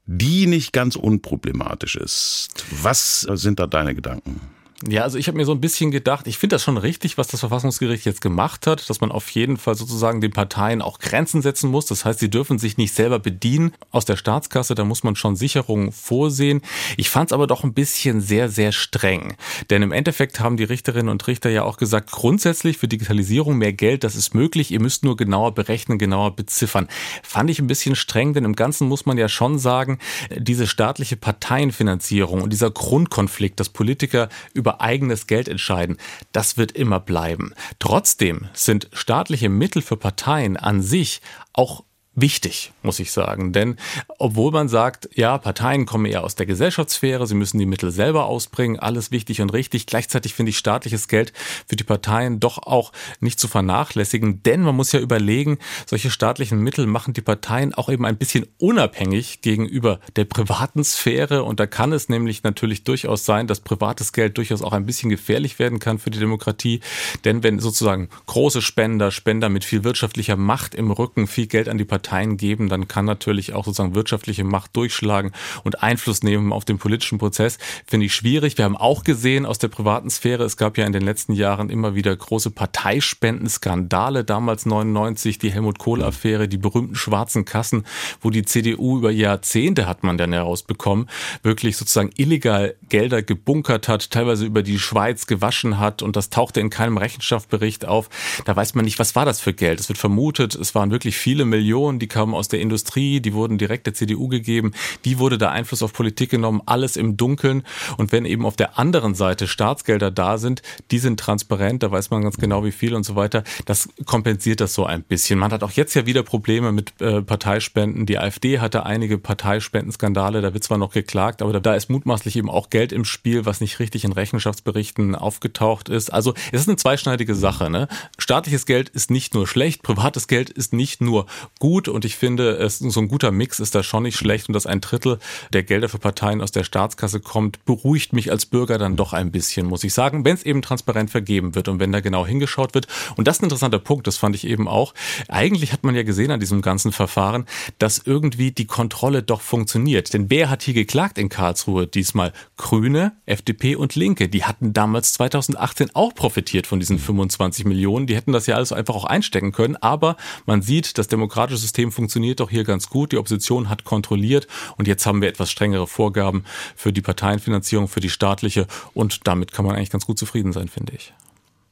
die 0.05 0.47
nicht 0.47 0.73
ganz 0.73 0.97
unproblematisch 0.97 1.95
ist. 1.95 2.49
Was 2.81 3.21
sind 3.21 3.61
da 3.61 3.67
deine 3.67 3.95
Gedanken? 3.95 4.41
Ja, 4.85 5.01
also 5.01 5.17
ich 5.17 5.27
habe 5.27 5.37
mir 5.37 5.45
so 5.45 5.53
ein 5.53 5.59
bisschen 5.59 5.89
gedacht, 5.89 6.27
ich 6.27 6.37
finde 6.37 6.53
das 6.53 6.63
schon 6.63 6.77
richtig, 6.77 7.17
was 7.17 7.25
das 7.27 7.39
Verfassungsgericht 7.39 8.05
jetzt 8.05 8.21
gemacht 8.21 8.67
hat, 8.67 8.87
dass 8.91 9.01
man 9.01 9.11
auf 9.11 9.27
jeden 9.31 9.57
Fall 9.57 9.73
sozusagen 9.73 10.21
den 10.21 10.31
Parteien 10.31 10.83
auch 10.83 10.99
Grenzen 10.99 11.41
setzen 11.41 11.71
muss. 11.71 11.87
Das 11.87 12.05
heißt, 12.05 12.19
sie 12.19 12.29
dürfen 12.29 12.59
sich 12.59 12.77
nicht 12.77 12.93
selber 12.93 13.17
bedienen 13.17 13.73
aus 13.89 14.05
der 14.05 14.17
Staatskasse, 14.17 14.75
da 14.75 14.85
muss 14.85 15.03
man 15.03 15.15
schon 15.15 15.35
Sicherungen 15.35 15.91
vorsehen. 15.91 16.61
Ich 16.95 17.09
fand 17.09 17.31
es 17.31 17.33
aber 17.33 17.47
doch 17.47 17.63
ein 17.63 17.73
bisschen 17.73 18.21
sehr, 18.21 18.49
sehr 18.49 18.71
streng. 18.71 19.35
Denn 19.71 19.81
im 19.81 19.91
Endeffekt 19.91 20.39
haben 20.41 20.57
die 20.57 20.63
Richterinnen 20.63 21.09
und 21.09 21.25
Richter 21.25 21.49
ja 21.49 21.63
auch 21.63 21.77
gesagt, 21.77 22.11
grundsätzlich 22.11 22.77
für 22.77 22.87
Digitalisierung 22.87 23.57
mehr 23.57 23.73
Geld, 23.73 24.03
das 24.03 24.15
ist 24.15 24.35
möglich, 24.35 24.69
ihr 24.69 24.79
müsst 24.79 25.03
nur 25.03 25.17
genauer 25.17 25.55
berechnen, 25.55 25.97
genauer 25.97 26.35
beziffern. 26.35 26.87
Fand 27.23 27.49
ich 27.49 27.57
ein 27.57 27.67
bisschen 27.67 27.95
streng, 27.95 28.35
denn 28.35 28.45
im 28.45 28.55
Ganzen 28.55 28.87
muss 28.87 29.07
man 29.07 29.17
ja 29.17 29.27
schon 29.27 29.57
sagen, 29.57 29.97
diese 30.37 30.67
staatliche 30.67 31.17
Parteienfinanzierung 31.17 32.43
und 32.43 32.53
dieser 32.53 32.69
Grundkonflikt, 32.69 33.59
dass 33.59 33.69
Politiker 33.69 34.29
über 34.53 34.66
über 34.67 34.81
eigenes 34.81 35.27
Geld 35.27 35.47
entscheiden, 35.47 35.95
das 36.33 36.57
wird 36.57 36.73
immer 36.73 36.99
bleiben. 36.99 37.53
Trotzdem 37.79 38.49
sind 38.51 38.89
staatliche 38.91 39.47
Mittel 39.47 39.81
für 39.81 39.95
Parteien 39.95 40.57
an 40.57 40.81
sich 40.81 41.21
auch 41.53 41.85
wichtig, 42.17 42.73
muss 42.81 42.99
ich 42.99 43.11
sagen. 43.11 43.53
Denn 43.53 43.77
obwohl 44.17 44.51
man 44.51 44.67
sagt, 44.67 45.07
ja, 45.13 45.37
Parteien 45.37 45.85
kommen 45.85 46.05
eher 46.05 46.23
aus 46.23 46.35
der 46.35 46.47
Gesellschaftssphäre, 46.47 47.27
sie 47.27 47.35
müssen 47.35 47.59
die 47.59 47.67
Mittel 47.67 47.91
selber 47.91 48.25
ausbringen, 48.25 48.79
alles 48.79 49.11
wichtig 49.11 49.39
und 49.39 49.53
richtig. 49.53 49.85
Gleichzeitig 49.85 50.33
finde 50.33 50.49
ich 50.49 50.57
staatliches 50.57 51.07
Geld 51.07 51.31
für 51.67 51.75
die 51.75 51.83
Parteien 51.83 52.39
doch 52.39 52.57
auch 52.57 52.91
nicht 53.19 53.39
zu 53.39 53.47
vernachlässigen, 53.47 54.41
denn 54.41 54.61
man 54.61 54.75
muss 54.75 54.91
ja 54.91 54.99
überlegen, 54.99 55.59
solche 55.85 56.09
staatlichen 56.09 56.59
Mittel 56.59 56.87
machen 56.87 57.13
die 57.13 57.21
Parteien 57.21 57.75
auch 57.75 57.87
eben 57.87 58.05
ein 58.05 58.17
bisschen 58.17 58.47
unabhängig 58.57 59.41
gegenüber 59.41 59.99
der 60.15 60.25
privaten 60.25 60.83
Sphäre 60.83 61.43
und 61.43 61.59
da 61.59 61.67
kann 61.67 61.93
es 61.93 62.09
nämlich 62.09 62.41
natürlich 62.41 62.83
durchaus 62.83 63.25
sein, 63.25 63.45
dass 63.45 63.59
privates 63.59 64.11
Geld 64.11 64.37
durchaus 64.37 64.63
auch 64.63 64.73
ein 64.73 64.87
bisschen 64.87 65.11
gefährlich 65.11 65.59
werden 65.59 65.77
kann 65.77 65.99
für 65.99 66.09
die 66.09 66.19
Demokratie, 66.19 66.81
denn 67.25 67.43
wenn 67.43 67.59
sozusagen 67.59 68.09
große 68.25 68.63
Spender, 68.63 69.11
Spender 69.11 69.49
mit 69.49 69.63
viel 69.63 69.83
wirtschaftlicher 69.83 70.35
Macht 70.35 70.73
im 70.73 70.89
Rücken 70.89 71.27
viel 71.27 71.45
Geld 71.45 71.69
an 71.69 71.77
die 71.77 71.85
Parteien 71.85 72.06
Parteien 72.07 72.37
geben, 72.37 72.69
dann 72.69 72.87
kann 72.87 73.03
natürlich 73.03 73.53
auch 73.53 73.65
sozusagen 73.65 73.93
wirtschaftliche 73.93 74.45
Macht 74.45 74.75
durchschlagen 74.77 75.33
und 75.65 75.83
Einfluss 75.83 76.23
nehmen 76.23 76.53
auf 76.53 76.63
den 76.63 76.77
politischen 76.77 77.17
Prozess. 77.17 77.57
Finde 77.85 78.05
ich 78.05 78.15
schwierig. 78.15 78.57
Wir 78.57 78.63
haben 78.63 78.77
auch 78.77 79.03
gesehen 79.03 79.45
aus 79.45 79.57
der 79.57 79.67
privaten 79.67 80.09
Sphäre, 80.09 80.45
es 80.45 80.55
gab 80.55 80.77
ja 80.77 80.85
in 80.85 80.93
den 80.93 81.01
letzten 81.01 81.33
Jahren 81.33 81.69
immer 81.69 81.95
wieder 81.95 82.15
große 82.15 82.51
Parteispenden-Skandale. 82.51 84.23
Damals 84.23 84.65
99 84.65 85.37
die 85.37 85.51
Helmut 85.51 85.79
Kohl-Affäre, 85.79 86.47
die 86.47 86.57
berühmten 86.57 86.95
schwarzen 86.95 87.43
Kassen, 87.43 87.83
wo 88.21 88.29
die 88.29 88.43
CDU 88.43 88.99
über 88.99 89.11
Jahrzehnte 89.11 89.85
hat 89.85 90.03
man 90.03 90.17
dann 90.17 90.31
herausbekommen, 90.31 91.09
wirklich 91.43 91.75
sozusagen 91.75 92.11
illegal 92.15 92.75
Gelder 92.87 93.21
gebunkert 93.21 93.89
hat, 93.89 94.11
teilweise 94.11 94.45
über 94.45 94.63
die 94.63 94.79
Schweiz 94.79 95.27
gewaschen 95.27 95.77
hat 95.77 96.01
und 96.01 96.15
das 96.15 96.29
tauchte 96.29 96.61
in 96.61 96.69
keinem 96.69 96.97
Rechenschaftsbericht 96.97 97.85
auf. 97.85 98.09
Da 98.45 98.55
weiß 98.55 98.75
man 98.75 98.85
nicht, 98.85 98.97
was 98.97 99.15
war 99.15 99.25
das 99.25 99.41
für 99.41 99.53
Geld. 99.53 99.81
Es 99.81 99.89
wird 99.89 99.99
vermutet, 99.99 100.55
es 100.55 100.73
waren 100.73 100.89
wirklich 100.91 101.17
viele 101.17 101.43
Millionen 101.43 101.96
Informationen, 101.97 101.99
die 101.99 102.07
kamen 102.07 102.33
aus 102.33 102.47
der 102.47 102.61
Industrie, 102.61 103.19
die 103.19 103.33
wurden 103.33 103.57
direkt 103.57 103.87
der 103.87 103.93
CDU 103.93 104.27
gegeben, 104.27 104.71
die 105.05 105.19
wurde 105.19 105.37
da 105.37 105.49
Einfluss 105.51 105.81
auf 105.81 105.93
Politik 105.93 106.29
genommen, 106.29 106.61
alles 106.65 106.97
im 106.97 107.17
Dunkeln. 107.17 107.63
Und 107.97 108.11
wenn 108.11 108.25
eben 108.25 108.45
auf 108.45 108.55
der 108.55 108.77
anderen 108.77 109.15
Seite 109.15 109.47
Staatsgelder 109.47 110.11
da 110.11 110.37
sind, 110.37 110.61
die 110.91 110.99
sind 110.99 111.19
transparent, 111.19 111.83
da 111.83 111.91
weiß 111.91 112.09
man 112.09 112.23
ganz 112.23 112.37
genau, 112.37 112.63
wie 112.63 112.71
viel 112.71 112.93
und 112.93 113.03
so 113.03 113.15
weiter, 113.15 113.43
das 113.65 113.89
kompensiert 114.05 114.61
das 114.61 114.73
so 114.73 114.85
ein 114.85 115.03
bisschen. 115.03 115.39
Man 115.39 115.51
hat 115.51 115.63
auch 115.63 115.71
jetzt 115.71 115.93
ja 115.95 116.05
wieder 116.05 116.23
Probleme 116.23 116.71
mit 116.71 116.99
äh, 117.01 117.21
Parteispenden. 117.21 118.05
Die 118.05 118.17
AfD 118.17 118.59
hatte 118.59 118.85
einige 118.85 119.17
Parteispendenskandale, 119.17 120.41
da 120.41 120.53
wird 120.53 120.63
zwar 120.63 120.77
noch 120.77 120.91
geklagt, 120.91 121.41
aber 121.41 121.59
da 121.59 121.75
ist 121.75 121.89
mutmaßlich 121.89 122.35
eben 122.35 122.49
auch 122.49 122.69
Geld 122.69 122.91
im 122.91 123.05
Spiel, 123.05 123.45
was 123.45 123.61
nicht 123.61 123.79
richtig 123.79 124.03
in 124.03 124.11
Rechenschaftsberichten 124.11 125.15
aufgetaucht 125.15 125.89
ist. 125.89 126.11
Also 126.11 126.33
es 126.51 126.61
ist 126.61 126.67
eine 126.67 126.77
zweischneidige 126.77 127.35
Sache. 127.35 127.69
Ne? 127.69 127.87
Staatliches 128.17 128.65
Geld 128.65 128.89
ist 128.89 129.11
nicht 129.11 129.33
nur 129.33 129.47
schlecht, 129.47 129.83
privates 129.83 130.27
Geld 130.27 130.49
ist 130.49 130.73
nicht 130.73 131.01
nur 131.01 131.25
gut, 131.59 131.76
und 131.85 132.05
ich 132.05 132.15
finde, 132.15 132.57
es, 132.57 132.79
so 132.79 132.99
ein 132.99 133.07
guter 133.07 133.31
Mix 133.31 133.59
ist 133.59 133.75
da 133.75 133.83
schon 133.83 134.03
nicht 134.03 134.17
schlecht 134.17 134.47
und 134.47 134.53
dass 134.53 134.65
ein 134.65 134.81
Drittel 134.81 135.19
der 135.53 135.63
Gelder 135.63 135.89
für 135.89 135.99
Parteien 135.99 136.41
aus 136.41 136.51
der 136.51 136.63
Staatskasse 136.63 137.19
kommt, 137.19 137.63
beruhigt 137.65 138.13
mich 138.13 138.31
als 138.31 138.45
Bürger 138.45 138.77
dann 138.77 138.95
doch 138.95 139.13
ein 139.13 139.31
bisschen, 139.31 139.67
muss 139.67 139.83
ich 139.83 139.93
sagen, 139.93 140.25
wenn 140.25 140.35
es 140.35 140.43
eben 140.43 140.61
transparent 140.61 141.11
vergeben 141.11 141.55
wird 141.55 141.67
und 141.67 141.79
wenn 141.79 141.91
da 141.91 141.99
genau 141.99 142.25
hingeschaut 142.25 142.73
wird. 142.73 142.87
Und 143.15 143.27
das 143.27 143.37
ist 143.37 143.41
ein 143.43 143.45
interessanter 143.45 143.79
Punkt, 143.79 144.07
das 144.07 144.17
fand 144.17 144.35
ich 144.35 144.47
eben 144.47 144.67
auch. 144.67 144.93
Eigentlich 145.27 145.73
hat 145.73 145.83
man 145.83 145.95
ja 145.95 146.03
gesehen 146.03 146.31
an 146.31 146.39
diesem 146.39 146.61
ganzen 146.61 146.91
Verfahren, 146.91 147.45
dass 147.77 148.01
irgendwie 148.03 148.51
die 148.51 148.65
Kontrolle 148.65 149.23
doch 149.23 149.41
funktioniert. 149.41 150.13
Denn 150.13 150.29
wer 150.29 150.49
hat 150.49 150.63
hier 150.63 150.73
geklagt 150.73 151.17
in 151.17 151.29
Karlsruhe 151.29 151.87
diesmal? 151.87 152.33
Grüne, 152.57 153.13
FDP 153.25 153.75
und 153.75 153.95
Linke. 153.95 154.29
Die 154.29 154.43
hatten 154.43 154.73
damals 154.73 155.13
2018 155.13 155.95
auch 155.95 156.13
profitiert 156.15 156.67
von 156.67 156.79
diesen 156.79 156.99
25 156.99 157.65
Millionen. 157.65 158.07
Die 158.07 158.15
hätten 158.15 158.31
das 158.31 158.47
ja 158.47 158.55
alles 158.55 158.71
einfach 158.71 158.95
auch 158.95 159.05
einstecken 159.05 159.51
können. 159.51 159.75
Aber 159.75 160.17
man 160.45 160.61
sieht, 160.61 160.97
das 160.97 161.07
demokratische 161.07 161.59
System 161.67 161.91
funktioniert 161.91 162.39
doch 162.39 162.49
hier 162.49 162.63
ganz 162.63 162.89
gut. 162.89 163.11
Die 163.11 163.17
Opposition 163.17 163.69
hat 163.69 163.83
kontrolliert 163.83 164.47
und 164.77 164.87
jetzt 164.87 165.05
haben 165.05 165.21
wir 165.21 165.29
etwas 165.29 165.51
strengere 165.51 165.85
Vorgaben 165.85 166.45
für 166.75 166.93
die 166.93 167.01
Parteienfinanzierung, 167.01 167.87
für 167.87 167.99
die 167.99 168.09
staatliche 168.09 168.67
und 168.93 169.27
damit 169.27 169.51
kann 169.51 169.65
man 169.65 169.75
eigentlich 169.75 169.91
ganz 169.91 170.05
gut 170.05 170.17
zufrieden 170.17 170.53
sein, 170.53 170.67
finde 170.67 170.93
ich. 170.95 171.13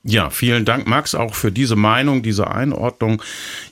Ja, 0.07 0.29
vielen 0.29 0.65
Dank, 0.65 0.85
Max, 0.85 1.15
auch 1.15 1.33
für 1.33 1.51
diese 1.51 1.75
Meinung, 1.75 2.21
diese 2.21 2.51
Einordnung. 2.51 3.23